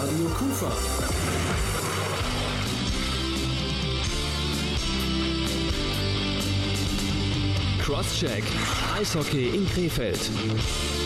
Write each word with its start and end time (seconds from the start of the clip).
Radio 0.00 0.28
Kufa. 0.36 0.70
Crosscheck. 7.80 8.44
Eishockey 8.94 9.54
in 9.54 9.66
Krefeld. 9.66 11.03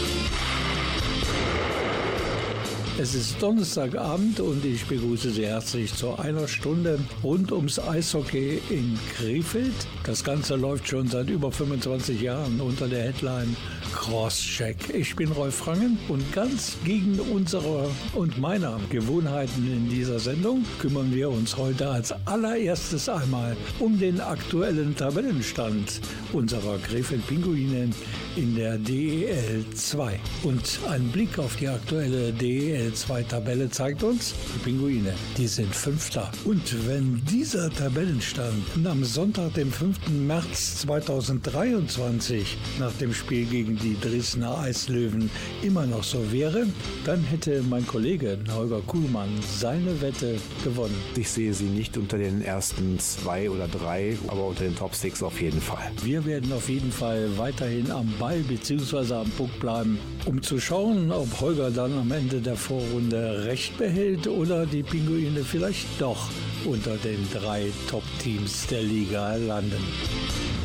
Es 3.00 3.14
ist 3.14 3.40
Donnerstagabend 3.40 4.40
und 4.40 4.64
ich 4.64 4.84
begrüße 4.86 5.30
Sie 5.30 5.46
herzlich 5.46 5.94
zu 5.94 6.18
einer 6.18 6.48
Stunde 6.48 6.98
rund 7.22 7.52
ums 7.52 7.78
Eishockey 7.78 8.60
in 8.70 8.98
Krefeld. 9.14 9.72
Das 10.02 10.24
Ganze 10.24 10.56
läuft 10.56 10.88
schon 10.88 11.06
seit 11.06 11.30
über 11.30 11.52
25 11.52 12.20
Jahren 12.20 12.60
unter 12.60 12.88
der 12.88 13.04
Headline 13.04 13.54
Crosscheck. 13.94 14.76
Ich 14.92 15.14
bin 15.14 15.30
Rolf 15.30 15.54
Frangen 15.54 15.96
und 16.08 16.32
ganz 16.32 16.76
gegen 16.84 17.20
unsere 17.20 17.88
und 18.14 18.36
meiner 18.38 18.80
Gewohnheiten 18.90 19.70
in 19.72 19.88
dieser 19.88 20.18
Sendung 20.18 20.64
kümmern 20.80 21.14
wir 21.14 21.30
uns 21.30 21.56
heute 21.56 21.88
als 21.88 22.12
allererstes 22.26 23.08
einmal 23.08 23.56
um 23.78 23.96
den 23.96 24.20
aktuellen 24.20 24.96
Tabellenstand 24.96 26.00
unserer 26.32 26.78
Krefeld 26.78 27.24
Pinguine 27.28 27.90
in 28.34 28.56
der 28.56 28.76
DEL 28.76 29.64
2. 29.74 30.18
Und 30.42 30.80
ein 30.88 31.08
Blick 31.08 31.38
auf 31.38 31.56
die 31.56 31.68
aktuelle 31.68 32.32
DEL 32.32 32.87
2 32.92 33.22
Tabelle 33.24 33.70
zeigt 33.70 34.02
uns, 34.02 34.34
die 34.54 34.58
Pinguine, 34.58 35.14
die 35.36 35.46
sind 35.46 35.74
Fünfter. 35.74 36.30
Und 36.44 36.86
wenn 36.86 37.22
dieser 37.24 37.70
Tabellenstand 37.70 38.86
am 38.86 39.04
Sonntag, 39.04 39.54
dem 39.54 39.72
5. 39.72 40.08
März 40.26 40.80
2023, 40.82 42.56
nach 42.78 42.92
dem 42.94 43.12
Spiel 43.12 43.46
gegen 43.46 43.76
die 43.76 43.96
Dresdner 44.00 44.58
Eislöwen 44.58 45.30
immer 45.62 45.86
noch 45.86 46.04
so 46.04 46.32
wäre, 46.32 46.66
dann 47.04 47.22
hätte 47.24 47.62
mein 47.68 47.86
Kollege 47.86 48.38
Holger 48.54 48.80
Kuhlmann 48.86 49.30
seine 49.58 50.00
Wette 50.00 50.36
gewonnen. 50.64 50.96
Ich 51.16 51.30
sehe 51.30 51.54
sie 51.54 51.64
nicht 51.64 51.96
unter 51.96 52.18
den 52.18 52.42
ersten 52.42 52.98
zwei 52.98 53.50
oder 53.50 53.68
drei, 53.68 54.16
aber 54.28 54.46
unter 54.46 54.64
den 54.64 54.76
Top 54.76 54.94
Six 54.94 55.22
auf 55.22 55.40
jeden 55.40 55.60
Fall. 55.60 55.90
Wir 56.02 56.24
werden 56.24 56.52
auf 56.52 56.68
jeden 56.68 56.92
Fall 56.92 57.28
weiterhin 57.36 57.90
am 57.90 58.12
Ball 58.18 58.40
bzw. 58.40 59.14
am 59.14 59.30
Puck 59.30 59.58
bleiben, 59.60 59.98
um 60.26 60.42
zu 60.42 60.60
schauen, 60.60 61.12
ob 61.12 61.40
Holger 61.40 61.70
dann 61.70 61.96
am 61.98 62.10
Ende 62.12 62.40
der 62.40 62.56
Vorrunde 62.78 63.44
recht 63.44 63.76
behält 63.76 64.28
oder 64.28 64.64
die 64.64 64.84
Pinguine 64.84 65.42
vielleicht 65.42 66.00
doch 66.00 66.28
unter 66.64 66.96
den 66.96 67.26
drei 67.32 67.72
Top-Teams 67.90 68.68
der 68.68 68.82
Liga 68.82 69.34
landen. 69.34 69.82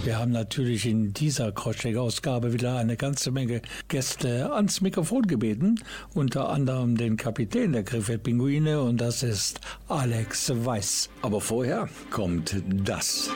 Wir 0.04 0.20
haben 0.20 0.32
natürlich 0.32 0.86
in 0.86 1.14
dieser 1.14 1.52
Crosscheck-Ausgabe 1.52 2.54
wieder 2.54 2.78
eine 2.78 2.98
ganze 2.98 3.32
Menge 3.32 3.64
Gäste 3.88 4.54
ans 4.54 4.82
Mikrofon 4.82 5.24
gebeten, 5.24 5.80
unter 6.14 6.50
anderem 6.50 6.98
den 6.98 7.18
Kapitän 7.18 7.72
der 7.72 7.84
Krefeld 7.84 8.22
Pinguine 8.22 8.82
und 8.82 9.02
das 9.02 9.24
ist 9.24 9.60
Alex 9.88 10.52
Weiß. 10.54 11.10
Aber 11.24 11.42
vorher 11.42 11.90
kommt 12.12 12.62
das. 12.86 13.32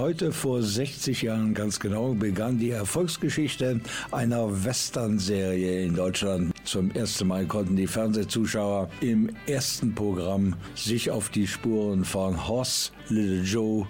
Heute 0.00 0.32
vor 0.32 0.62
60 0.62 1.20
Jahren 1.20 1.52
ganz 1.52 1.78
genau 1.78 2.14
begann 2.14 2.58
die 2.58 2.70
Erfolgsgeschichte 2.70 3.82
einer 4.10 4.64
Western-Serie 4.64 5.84
in 5.84 5.94
Deutschland. 5.94 6.54
Zum 6.64 6.90
ersten 6.92 7.28
Mal 7.28 7.44
konnten 7.44 7.76
die 7.76 7.86
Fernsehzuschauer 7.86 8.88
im 9.02 9.28
ersten 9.46 9.94
Programm 9.94 10.56
sich 10.74 11.10
auf 11.10 11.28
die 11.28 11.46
Spuren 11.46 12.06
von 12.06 12.48
Hoss, 12.48 12.92
Little 13.10 13.42
Joe 13.42 13.86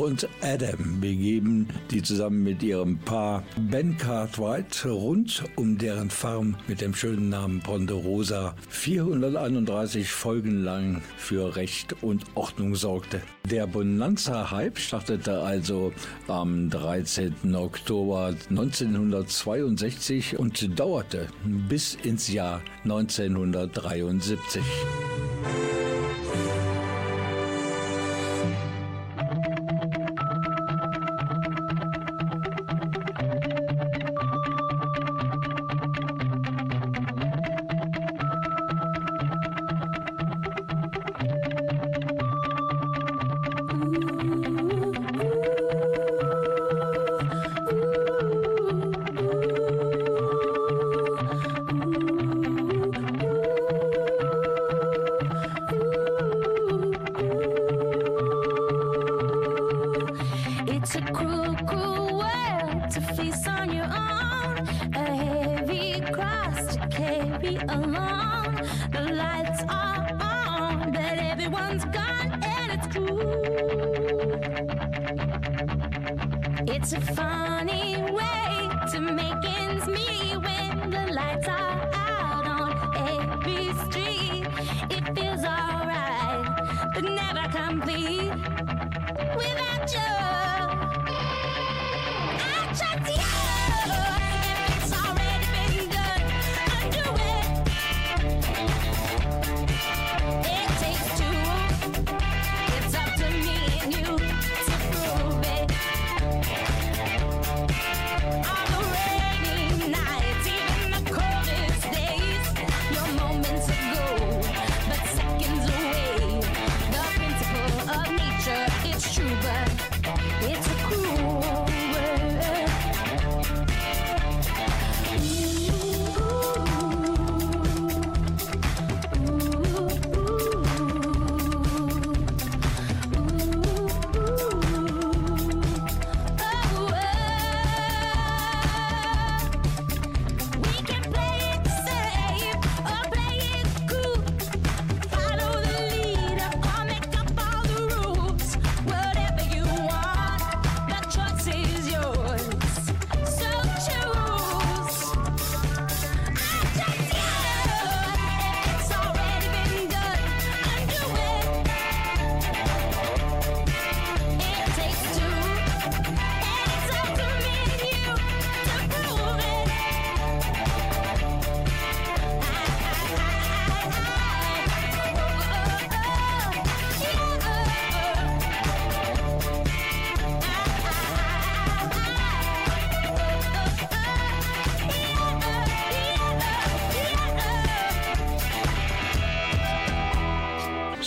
und 0.00 0.26
Adam 0.40 0.98
begeben, 0.98 1.68
die 1.90 2.02
zusammen 2.02 2.42
mit 2.42 2.62
ihrem 2.62 2.96
Paar 3.00 3.42
Ben 3.58 3.98
Cartwright 3.98 4.86
rund 4.86 5.44
um 5.56 5.76
deren 5.76 6.08
Farm 6.08 6.56
mit 6.68 6.80
dem 6.80 6.94
schönen 6.94 7.28
Namen 7.28 7.60
Ponderosa 7.60 8.54
431 8.70 10.10
Folgen 10.10 10.64
lang 10.64 11.02
für 11.18 11.54
Recht 11.54 12.02
und 12.02 12.24
Ordnung 12.34 12.76
sorgte. 12.76 13.20
Der 13.50 13.66
Bonanza-Hype 13.66 14.78
startete 14.78 15.42
also 15.42 15.92
am 16.28 16.70
13. 16.70 17.54
Oktober 17.54 18.34
1962 18.48 20.38
und 20.38 20.80
dauerte 20.80 21.28
bis 21.68 21.94
ins 21.96 22.32
Jahr 22.32 22.62
1973. 22.84 24.62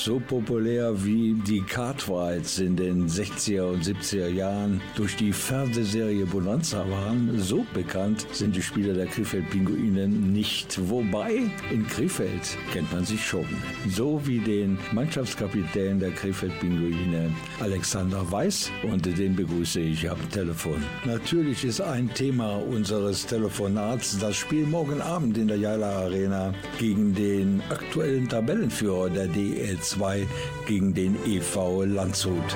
so 0.03 0.19
populär 0.19 0.93
wie 1.05 1.33
die 1.47 1.61
Cartwrights 1.61 2.59
in 2.59 2.75
den 2.75 3.07
60er 3.07 3.71
und 3.71 3.85
70er 3.85 4.27
Jahren 4.27 4.81
durch 4.97 5.15
die 5.15 5.31
Fernsehserie 5.31 6.25
Bonanza 6.25 6.79
waren, 6.89 7.39
so 7.39 7.62
bekannt 7.73 8.25
sind 8.31 8.55
die 8.55 8.61
Spieler 8.61 8.93
der 8.93 9.07
Krefeld 9.07 9.49
Pinguine 9.49 10.07
nicht. 10.07 10.79
Wobei 10.89 11.49
in 11.71 11.87
Krefeld 11.87 12.57
kennt 12.71 12.91
man 12.91 13.05
sich 13.05 13.25
schon. 13.25 13.45
So 13.89 14.21
wie 14.25 14.39
den 14.39 14.77
Mannschaftskapitän 14.91 15.99
der 15.99 16.11
Krefeld 16.11 16.59
Pinguine 16.59 17.31
Alexander 17.59 18.29
Weiß 18.31 18.71
und 18.83 19.05
den 19.05 19.35
begrüße 19.35 19.79
ich 19.79 20.09
am 20.09 20.17
Telefon. 20.31 20.83
Natürlich 21.05 21.65
ist 21.65 21.81
ein 21.81 22.13
Thema 22.13 22.55
unseres 22.55 23.25
Telefonats 23.25 24.17
das 24.19 24.35
Spiel 24.35 24.65
morgen 24.65 25.01
Abend 25.01 25.37
in 25.37 25.47
der 25.47 25.57
Jala 25.57 26.03
Arena 26.03 26.53
gegen 26.79 27.13
den 27.13 27.61
aktuellen 27.69 28.29
Tabellenführer 28.29 29.09
der 29.09 29.27
DL2 29.27 30.25
gegen 30.67 30.93
den 30.93 31.17
EV 31.25 31.85
Landshut. 31.85 32.55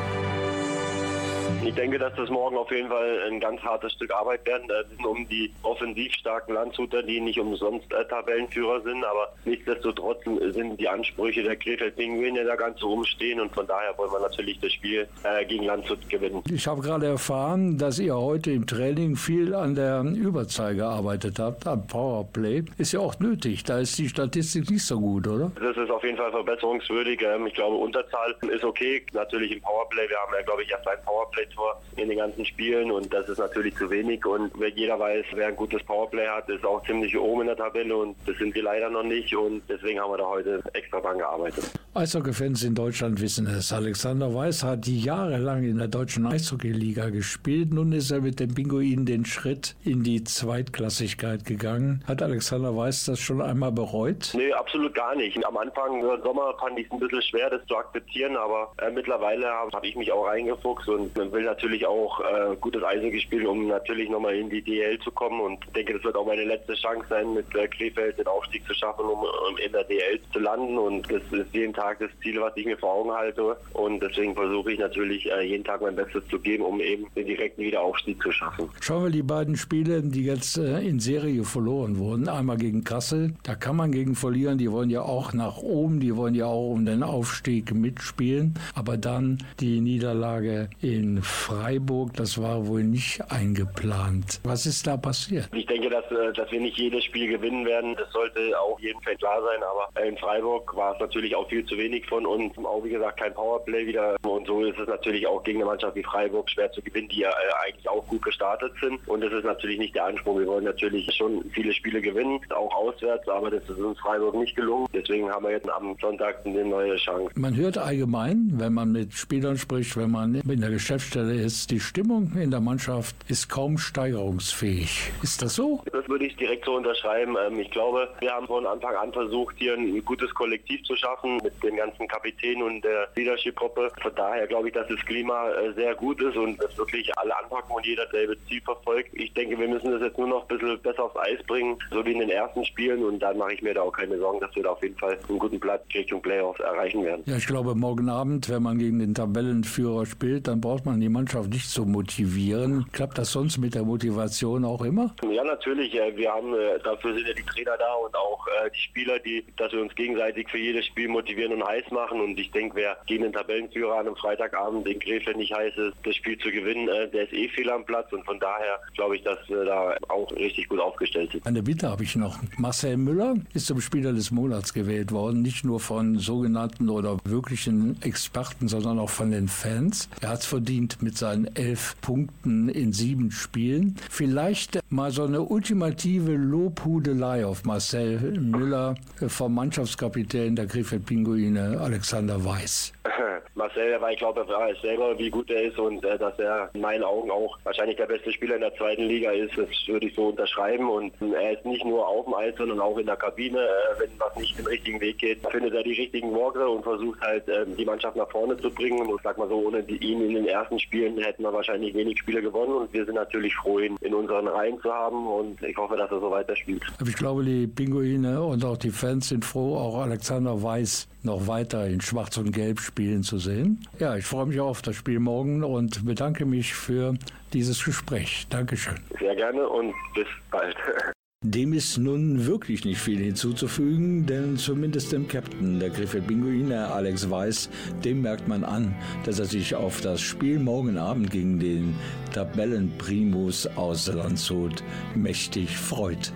Ich 1.77 1.83
denke, 1.83 1.99
dass 1.99 2.15
das 2.15 2.27
morgen 2.31 2.57
auf 2.57 2.71
jeden 2.71 2.89
Fall 2.89 3.21
ein 3.27 3.39
ganz 3.39 3.61
hartes 3.61 3.93
Stück 3.93 4.11
Arbeit 4.11 4.43
werden. 4.47 4.67
Das 4.67 4.89
sind 4.89 5.05
um 5.05 5.27
die 5.29 5.53
offensiv 5.61 6.11
starken 6.11 6.55
Landshuter, 6.55 7.03
die 7.03 7.21
nicht 7.21 7.39
umsonst 7.39 7.93
äh, 7.93 8.03
Tabellenführer 8.05 8.81
sind, 8.81 9.05
aber 9.05 9.31
nichtsdestotrotz 9.45 10.23
sind 10.23 10.79
die 10.79 10.89
Ansprüche 10.89 11.43
der 11.43 11.55
Krefeld 11.55 11.95
Pinguine 11.95 12.43
da 12.45 12.55
ganz 12.55 12.81
oben 12.81 13.05
stehen 13.05 13.39
und 13.39 13.53
von 13.53 13.67
daher 13.67 13.95
wollen 13.95 14.11
wir 14.11 14.21
natürlich 14.21 14.59
das 14.59 14.73
Spiel 14.73 15.07
äh, 15.21 15.45
gegen 15.45 15.65
Landshut 15.65 16.09
gewinnen. 16.09 16.41
Ich 16.49 16.65
habe 16.65 16.81
gerade 16.81 17.05
erfahren, 17.05 17.77
dass 17.77 17.99
ihr 17.99 18.15
heute 18.15 18.49
im 18.49 18.65
Training 18.65 19.15
viel 19.15 19.53
an 19.53 19.75
der 19.75 20.01
Überzahl 20.01 20.73
gearbeitet 20.73 21.37
habt, 21.37 21.67
am 21.67 21.85
Powerplay. 21.85 22.63
Ist 22.79 22.93
ja 22.93 23.01
auch 23.01 23.19
nötig, 23.19 23.65
da 23.65 23.77
ist 23.77 23.99
die 23.99 24.09
Statistik 24.09 24.67
nicht 24.71 24.83
so 24.83 24.99
gut, 24.99 25.27
oder? 25.27 25.51
Das 25.61 25.77
ist 25.77 25.91
auf 25.91 26.03
jeden 26.03 26.17
Fall 26.17 26.31
verbesserungswürdig. 26.31 27.21
Ähm, 27.21 27.45
ich 27.45 27.53
glaube, 27.53 27.75
Unterzahl 27.75 28.35
ist 28.51 28.63
okay. 28.63 29.05
Natürlich 29.13 29.51
im 29.51 29.61
Powerplay, 29.61 30.09
wir 30.09 30.17
haben 30.17 30.33
ja, 30.33 30.41
glaube 30.41 30.63
ich, 30.63 30.71
erst 30.71 30.87
ein 30.87 30.97
Powerplay 31.05 31.45
Tor 31.67 31.81
in 31.95 32.09
den 32.09 32.17
ganzen 32.17 32.45
Spielen 32.45 32.91
und 32.91 33.11
das 33.11 33.27
ist 33.27 33.39
natürlich 33.39 33.75
zu 33.75 33.89
wenig. 33.89 34.25
Und 34.25 34.51
jeder 34.75 34.99
weiß, 34.99 35.25
wer 35.33 35.47
ein 35.47 35.55
gutes 35.55 35.83
Powerplay 35.83 36.27
hat, 36.27 36.47
ist 36.49 36.65
auch 36.65 36.83
ziemlich 36.85 37.17
oben 37.17 37.41
in 37.41 37.47
der 37.47 37.57
Tabelle 37.57 37.95
und 37.95 38.15
das 38.25 38.37
sind 38.37 38.53
wir 38.53 38.63
leider 38.63 38.89
noch 38.89 39.03
nicht 39.03 39.35
und 39.35 39.63
deswegen 39.67 39.99
haben 39.99 40.11
wir 40.11 40.17
da 40.17 40.27
heute 40.27 40.61
extra 40.73 40.99
dran 40.99 41.17
gearbeitet. 41.17 41.65
Eishockey-Fans 41.95 42.63
in 42.63 42.75
Deutschland 42.75 43.19
wissen 43.19 43.47
es. 43.47 43.73
Alexander 43.73 44.33
Weiß 44.33 44.63
hat 44.63 44.85
jahrelang 44.85 45.63
in 45.63 45.79
der 45.79 45.87
deutschen 45.87 46.27
Eishockey-Liga 46.27 47.09
gespielt. 47.09 47.73
Nun 47.73 47.91
ist 47.91 48.11
er 48.11 48.21
mit 48.21 48.39
dem 48.39 48.53
Pinguin 48.53 49.07
den 49.07 49.25
Schritt 49.25 49.75
in 49.83 50.03
die 50.03 50.23
Zweitklassigkeit 50.23 51.45
gegangen. 51.45 52.03
Hat 52.07 52.21
Alexander 52.21 52.75
Weiß 52.77 53.05
das 53.05 53.19
schon 53.19 53.41
einmal 53.41 53.71
bereut? 53.71 54.31
Nee, 54.35 54.53
absolut 54.53 54.93
gar 54.93 55.15
nicht. 55.15 55.43
Am 55.43 55.57
Anfang 55.57 56.01
im 56.01 56.21
Sommer 56.21 56.53
fand 56.59 56.77
ich 56.77 56.85
es 56.85 56.91
ein 56.91 56.99
bisschen 56.99 57.21
schwer, 57.23 57.49
das 57.49 57.65
zu 57.65 57.75
akzeptieren, 57.75 58.37
aber 58.37 58.71
äh, 58.77 58.91
mittlerweile 58.91 59.47
habe 59.47 59.71
hab 59.71 59.83
ich 59.83 59.95
mich 59.95 60.11
auch 60.11 60.27
reingefuchst 60.27 60.87
und 60.87 61.15
will 61.15 61.43
natürlich 61.57 61.87
auch 61.87 62.19
äh, 62.19 62.55
gutes 62.61 62.83
Eishockey 62.83 63.19
spielen, 63.19 63.47
um 63.47 63.67
natürlich 63.67 64.09
nochmal 64.09 64.35
in 64.35 64.49
die 64.49 64.61
DL 64.61 64.99
zu 64.99 65.11
kommen. 65.11 65.41
Und 65.41 65.65
ich 65.65 65.73
denke, 65.73 65.93
das 65.93 66.03
wird 66.03 66.15
auch 66.15 66.25
meine 66.25 66.43
letzte 66.43 66.75
Chance 66.75 67.05
sein, 67.09 67.33
mit 67.33 67.53
äh, 67.55 67.67
Krefeld 67.67 68.19
den 68.19 68.27
Aufstieg 68.27 68.65
zu 68.67 68.75
schaffen, 68.75 69.05
um, 69.05 69.19
um, 69.19 69.57
in 69.57 69.71
der 69.71 69.83
DL 69.85 70.19
zu 70.31 70.39
landen. 70.39 70.77
Und 70.77 71.11
das 71.11 71.21
ist 71.31 71.53
jeden 71.53 71.73
Tag 71.73 71.99
das 71.99 72.11
Ziel, 72.21 72.39
was 72.39 72.55
ich 72.55 72.65
mir 72.65 72.77
vor 72.77 72.93
Augen 72.93 73.11
halte. 73.11 73.57
Und 73.73 74.01
deswegen 74.01 74.35
versuche 74.35 74.73
ich 74.73 74.79
natürlich 74.79 75.29
äh, 75.31 75.41
jeden 75.41 75.63
Tag 75.63 75.81
mein 75.81 75.95
Bestes 75.95 76.23
zu 76.29 76.37
geben, 76.37 76.63
um 76.63 76.79
eben 76.79 77.07
den 77.15 77.25
direkten 77.25 77.63
Wiederaufstieg 77.63 78.21
zu 78.21 78.31
schaffen. 78.31 78.69
Schauen 78.79 79.05
wir 79.05 79.11
die 79.11 79.23
beiden 79.23 79.57
Spiele, 79.57 80.03
die 80.03 80.25
jetzt 80.25 80.57
äh, 80.57 80.79
in 80.81 80.99
Serie 80.99 81.43
verloren 81.43 81.97
wurden. 81.97 82.29
Einmal 82.29 82.57
gegen 82.57 82.83
Kassel, 82.83 83.33
da 83.41 83.55
kann 83.55 83.75
man 83.75 83.91
gegen 83.91 84.13
verlieren. 84.13 84.59
Die 84.59 84.71
wollen 84.71 84.91
ja 84.91 85.01
auch 85.01 85.33
nach 85.33 85.57
oben, 85.57 85.99
die 85.99 86.15
wollen 86.15 86.35
ja 86.35 86.45
auch 86.45 86.69
um 86.69 86.85
den 86.85 87.01
Aufstieg 87.01 87.73
mitspielen. 87.73 88.53
Aber 88.75 88.97
dann 88.97 89.39
die 89.59 89.81
Niederlage 89.81 90.69
in 90.81 91.23
Freiburg, 91.37 92.13
das 92.15 92.41
war 92.41 92.67
wohl 92.67 92.83
nicht 92.83 93.21
eingeplant. 93.31 94.41
Was 94.43 94.65
ist 94.65 94.85
da 94.85 94.97
passiert? 94.97 95.47
Ich 95.53 95.65
denke, 95.65 95.89
dass, 95.89 96.03
äh, 96.11 96.33
dass 96.33 96.51
wir 96.51 96.59
nicht 96.59 96.77
jedes 96.77 97.05
Spiel 97.05 97.29
gewinnen 97.29 97.65
werden. 97.65 97.95
Das 97.95 98.11
sollte 98.11 98.59
auch 98.59 98.77
jedem 98.79 99.01
Fall 99.01 99.15
klar 99.15 99.41
sein. 99.41 99.63
Aber 99.63 100.05
in 100.05 100.17
Freiburg 100.17 100.75
war 100.75 100.93
es 100.93 100.99
natürlich 100.99 101.35
auch 101.35 101.47
viel 101.47 101.65
zu 101.65 101.77
wenig 101.77 102.05
von 102.07 102.25
uns. 102.25 102.57
Auch 102.57 102.83
wie 102.83 102.89
gesagt 102.89 103.19
kein 103.19 103.33
Powerplay 103.33 103.87
wieder. 103.87 104.17
Und 104.23 104.47
so 104.47 104.61
ist 104.65 104.77
es 104.77 104.87
natürlich 104.87 105.25
auch 105.25 105.43
gegen 105.43 105.59
eine 105.59 105.67
Mannschaft 105.67 105.95
wie 105.95 106.03
Freiburg 106.03 106.49
schwer 106.49 106.71
zu 106.71 106.81
gewinnen, 106.81 107.07
die 107.09 107.19
ja 107.19 107.29
äh, 107.29 107.67
eigentlich 107.67 107.87
auch 107.87 108.05
gut 108.07 108.23
gestartet 108.23 108.73
sind. 108.81 108.99
Und 109.07 109.21
das 109.21 109.31
ist 109.31 109.45
natürlich 109.45 109.77
nicht 109.77 109.95
der 109.95 110.05
Anspruch. 110.05 110.39
Wir 110.39 110.47
wollen 110.47 110.65
natürlich 110.65 111.13
schon 111.15 111.45
viele 111.53 111.71
Spiele 111.71 112.01
gewinnen, 112.01 112.39
auch 112.49 112.73
auswärts. 112.75 113.29
Aber 113.29 113.51
das 113.51 113.63
ist 113.63 113.77
uns 113.77 113.99
Freiburg 113.99 114.35
nicht 114.35 114.55
gelungen. 114.55 114.87
Deswegen 114.93 115.29
haben 115.29 115.45
wir 115.45 115.51
jetzt 115.51 115.69
am 115.69 115.95
Sonntag 116.01 116.45
eine 116.45 116.65
neue 116.65 116.97
Chance. 116.97 117.31
Man 117.35 117.55
hört 117.55 117.77
allgemein, 117.77 118.51
wenn 118.55 118.73
man 118.73 118.91
mit 118.91 119.13
Spielern 119.13 119.57
spricht, 119.57 119.95
wenn 119.95 120.11
man 120.11 120.35
in 120.35 120.61
der 120.61 120.71
Geschäftsstelle 120.71 121.26
ist, 121.35 121.71
die 121.71 121.79
Stimmung 121.79 122.31
in 122.35 122.51
der 122.51 122.61
Mannschaft 122.61 123.15
ist 123.27 123.49
kaum 123.49 123.77
steigerungsfähig. 123.77 125.11
Ist 125.21 125.41
das 125.41 125.55
so? 125.55 125.83
Das 125.91 126.07
würde 126.07 126.25
ich 126.25 126.35
direkt 126.35 126.65
so 126.65 126.75
unterschreiben. 126.75 127.35
Ähm, 127.47 127.59
ich 127.59 127.71
glaube, 127.71 128.09
wir 128.19 128.31
haben 128.31 128.47
von 128.47 128.65
Anfang 128.65 128.95
an 128.95 129.13
versucht, 129.13 129.55
hier 129.57 129.73
ein 129.73 130.03
gutes 130.05 130.33
Kollektiv 130.33 130.83
zu 130.83 130.95
schaffen 130.95 131.37
mit 131.43 131.61
den 131.63 131.77
ganzen 131.77 132.07
Kapitänen 132.07 132.63
und 132.63 132.81
der 132.81 133.07
Leadership-Gruppe. 133.15 133.91
Von 134.01 134.11
daher 134.15 134.47
glaube 134.47 134.69
ich, 134.69 134.73
dass 134.73 134.87
das 134.87 134.99
Klima 135.05 135.49
äh, 135.51 135.73
sehr 135.73 135.95
gut 135.95 136.21
ist 136.21 136.35
und 136.35 136.61
dass 136.61 136.77
wirklich 136.77 137.15
alle 137.17 137.37
anpacken 137.37 137.75
und 137.75 137.85
jeder 137.85 138.05
dasselbe 138.05 138.37
Ziel 138.47 138.61
verfolgt. 138.61 139.09
Ich 139.13 139.33
denke, 139.33 139.59
wir 139.59 139.67
müssen 139.67 139.91
das 139.91 140.01
jetzt 140.01 140.17
nur 140.17 140.27
noch 140.27 140.41
ein 140.43 140.57
bisschen 140.57 140.79
besser 140.81 141.03
aufs 141.03 141.17
Eis 141.17 141.43
bringen, 141.47 141.77
so 141.91 142.05
wie 142.05 142.11
in 142.11 142.19
den 142.19 142.29
ersten 142.29 142.63
Spielen 142.65 143.03
und 143.03 143.19
dann 143.19 143.37
mache 143.37 143.53
ich 143.53 143.61
mir 143.61 143.73
da 143.73 143.81
auch 143.81 143.91
keine 143.91 144.17
Sorgen, 144.17 144.39
dass 144.39 144.55
wir 144.55 144.63
da 144.63 144.69
auf 144.71 144.81
jeden 144.81 144.97
Fall 144.97 145.17
einen 145.27 145.39
guten 145.39 145.59
Platz 145.59 145.83
Richtung 145.93 146.21
Playoffs 146.21 146.59
erreichen 146.59 147.03
werden. 147.03 147.23
Ja, 147.25 147.37
ich 147.37 147.47
glaube, 147.47 147.75
morgen 147.75 148.09
Abend, 148.09 148.49
wenn 148.49 148.63
man 148.63 148.77
gegen 148.77 148.99
den 148.99 149.13
Tabellenführer 149.13 150.05
spielt, 150.05 150.47
dann 150.47 150.61
braucht 150.61 150.85
man 150.85 150.99
die 150.99 151.09
Mannschaft 151.17 151.49
nicht 151.49 151.67
zu 151.67 151.83
motivieren. 151.83 152.85
Klappt 152.91 153.17
das 153.17 153.31
sonst 153.31 153.57
mit 153.57 153.73
der 153.73 153.81
Motivation 153.81 154.63
auch 154.63 154.83
immer? 154.83 155.15
Ja, 155.27 155.43
natürlich. 155.43 155.91
Wir 155.93 156.31
haben, 156.31 156.53
äh, 156.53 156.79
dafür 156.83 157.15
sind 157.15 157.27
ja 157.27 157.33
die 157.33 157.41
Trainer 157.41 157.75
da 157.79 157.91
und 158.05 158.15
auch 158.15 158.45
äh, 158.47 158.69
die 158.69 158.79
Spieler, 158.79 159.17
die, 159.17 159.43
dass 159.57 159.71
wir 159.71 159.81
uns 159.81 159.95
gegenseitig 159.95 160.47
für 160.47 160.59
jedes 160.59 160.85
Spiel 160.85 161.07
motivieren 161.07 161.53
und 161.53 161.67
heiß 161.67 161.89
machen. 161.89 162.21
Und 162.21 162.39
ich 162.39 162.51
denke, 162.51 162.75
wer 162.75 162.97
gegen 163.07 163.23
den 163.23 163.33
Tabellenführer 163.33 163.93
an 163.93 164.05
einem 164.05 164.15
Freitagabend 164.15 164.87
in 164.87 164.99
Krefeld 164.99 165.37
nicht 165.37 165.51
heiß 165.51 165.75
ist, 165.75 165.97
das 166.03 166.15
Spiel 166.15 166.37
zu 166.37 166.51
gewinnen, 166.51 166.87
äh, 166.87 167.09
der 167.09 167.23
ist 167.23 167.33
eh 167.33 167.49
fehl 167.49 167.71
am 167.71 167.83
Platz. 167.83 168.13
Und 168.13 168.23
von 168.23 168.39
daher 168.39 168.79
glaube 168.93 169.15
ich, 169.15 169.23
dass 169.23 169.39
wir 169.47 169.65
da 169.65 169.95
auch 170.09 170.31
richtig 170.33 170.69
gut 170.69 170.79
aufgestellt 170.79 171.31
sind. 171.31 171.47
Eine 171.47 171.63
Bitte 171.63 171.89
habe 171.89 172.03
ich 172.03 172.15
noch. 172.15 172.37
Marcel 172.57 172.97
Müller 172.97 173.33
ist 173.55 173.65
zum 173.65 173.81
Spieler 173.81 174.13
des 174.13 174.29
Monats 174.29 174.71
gewählt 174.71 175.11
worden, 175.11 175.41
nicht 175.41 175.65
nur 175.65 175.79
von 175.79 176.19
sogenannten 176.19 176.89
oder 176.89 177.17
wirklichen 177.23 177.99
Experten, 178.03 178.67
sondern 178.67 178.99
auch 178.99 179.09
von 179.09 179.31
den 179.31 179.47
Fans. 179.47 180.09
Er 180.21 180.29
hat 180.29 180.41
es 180.41 180.45
verdient 180.45 181.01
mit 181.07 181.17
seinen 181.17 181.47
elf 181.55 181.95
Punkten 182.01 182.67
in 182.67 182.91
sieben 182.91 183.31
Spielen. 183.31 183.95
Vielleicht 184.09 184.77
mal 184.89 185.09
so 185.09 185.23
eine 185.23 185.41
ultimative 185.41 186.33
Lobhudelei 186.33 187.45
auf 187.45 187.63
Marcel 187.63 188.37
Müller 188.37 188.95
vom 189.25 189.55
Mannschaftskapitän 189.55 190.57
der 190.57 190.67
Krefeld 190.67 191.05
Pinguine 191.05 191.79
Alexander 191.79 192.43
Weiß. 192.43 192.91
Marcel, 193.55 193.99
weil 193.99 194.13
ich 194.13 194.19
glaube, 194.19 194.41
er 194.41 194.47
weiß 194.47 194.81
selber, 194.81 195.17
wie 195.17 195.29
gut 195.29 195.49
er 195.49 195.63
ist 195.63 195.79
und 195.79 196.03
äh, 196.05 196.17
dass 196.17 196.37
er 196.39 196.69
in 196.73 196.81
meinen 196.81 197.03
Augen 197.03 197.31
auch 197.31 197.57
wahrscheinlich 197.63 197.97
der 197.97 198.05
beste 198.05 198.31
Spieler 198.31 198.55
in 198.55 198.61
der 198.61 198.75
zweiten 198.75 199.03
Liga 199.03 199.31
ist. 199.31 199.57
Das 199.57 199.67
würde 199.87 200.07
ich 200.07 200.15
so 200.15 200.27
unterschreiben. 200.27 200.89
Und 200.89 201.13
er 201.21 201.53
ist 201.53 201.65
nicht 201.65 201.85
nur 201.85 202.07
auf 202.07 202.25
dem 202.25 202.33
Eis, 202.35 202.55
sondern 202.57 202.79
auch 202.79 202.97
in 202.97 203.05
der 203.05 203.15
Kabine. 203.15 203.59
Äh, 203.59 203.99
wenn 203.99 204.09
was 204.19 204.35
nicht 204.35 204.57
den 204.57 204.67
richtigen 204.67 204.99
Weg 205.01 205.19
geht, 205.19 205.39
findet 205.49 205.73
er 205.73 205.83
die 205.83 205.93
richtigen 205.93 206.33
Worte 206.33 206.67
und 206.67 206.83
versucht 206.83 207.19
halt, 207.21 207.47
äh, 207.47 207.65
die 207.77 207.85
Mannschaft 207.85 208.15
nach 208.15 208.29
vorne 208.29 208.57
zu 208.57 208.69
bringen. 208.69 209.07
Und 209.07 209.21
sag 209.23 209.37
mal 209.37 209.49
so, 209.49 209.55
ohne 209.55 209.79
ihn 209.89 210.21
in 210.21 210.35
den 210.35 210.47
ersten 210.47 210.79
Spielen 210.79 211.17
hätten 211.17 211.43
wir 211.43 211.53
wahrscheinlich 211.53 211.93
wenig 211.93 212.19
Spiele 212.19 212.41
gewonnen. 212.41 212.73
Und 212.73 212.93
wir 212.93 213.05
sind 213.05 213.15
natürlich 213.15 213.55
froh, 213.55 213.79
ihn 213.79 213.97
in 214.01 214.13
unseren 214.13 214.47
Reihen 214.47 214.79
zu 214.81 214.91
haben. 214.91 215.27
Und 215.27 215.61
ich 215.63 215.75
hoffe, 215.77 215.95
dass 215.95 216.11
er 216.11 216.19
so 216.19 216.31
weiterspielt. 216.31 216.83
Ich 217.05 217.15
glaube, 217.15 217.43
die 217.43 217.67
Pinguine 217.67 218.41
und 218.41 218.63
auch 218.63 218.77
die 218.77 218.91
Fans 218.91 219.29
sind 219.29 219.45
froh, 219.45 219.75
auch 219.77 220.01
Alexander 220.01 220.61
Weiß 220.61 221.07
noch 221.23 221.47
weiter 221.47 221.87
in 221.87 222.01
Schwarz 222.01 222.37
und 222.37 222.51
Gelb 222.51 222.79
spielen 222.79 223.23
zu 223.23 223.37
sehen. 223.37 223.85
Ja, 223.99 224.15
ich 224.15 224.25
freue 224.25 224.45
mich 224.45 224.59
auf 224.59 224.81
das 224.81 224.95
Spiel 224.95 225.19
morgen 225.19 225.63
und 225.63 226.05
bedanke 226.05 226.45
mich 226.45 226.73
für 226.73 227.15
dieses 227.53 227.83
Gespräch. 227.83 228.47
Dankeschön. 228.49 228.95
Sehr 229.19 229.35
gerne 229.35 229.67
und 229.67 229.93
bis 230.13 230.27
bald. 230.51 230.75
Dem 231.43 231.71
ist 231.73 231.99
nun 231.99 232.47
wirklich 232.47 232.83
nicht 232.83 232.99
viel 232.99 233.19
hinzuzufügen, 233.19 234.25
denn 234.25 234.57
zumindest 234.57 235.11
dem 235.11 235.27
Captain 235.27 235.79
der 235.79 235.91
Krefeld 235.91 236.25
Pinguine, 236.25 236.87
Alex 236.87 237.29
Weiß, 237.29 237.69
dem 238.03 238.23
merkt 238.23 238.47
man 238.47 238.63
an, 238.63 238.95
dass 239.23 239.37
er 239.37 239.45
sich 239.45 239.75
auf 239.75 240.01
das 240.01 240.19
Spiel 240.19 240.57
morgen 240.57 240.97
Abend 240.97 241.29
gegen 241.29 241.59
den 241.59 241.95
Tabellenprimus 242.33 243.67
aus 243.77 244.07
Landshut 244.07 244.83
mächtig 245.13 245.77
freut. 245.77 246.33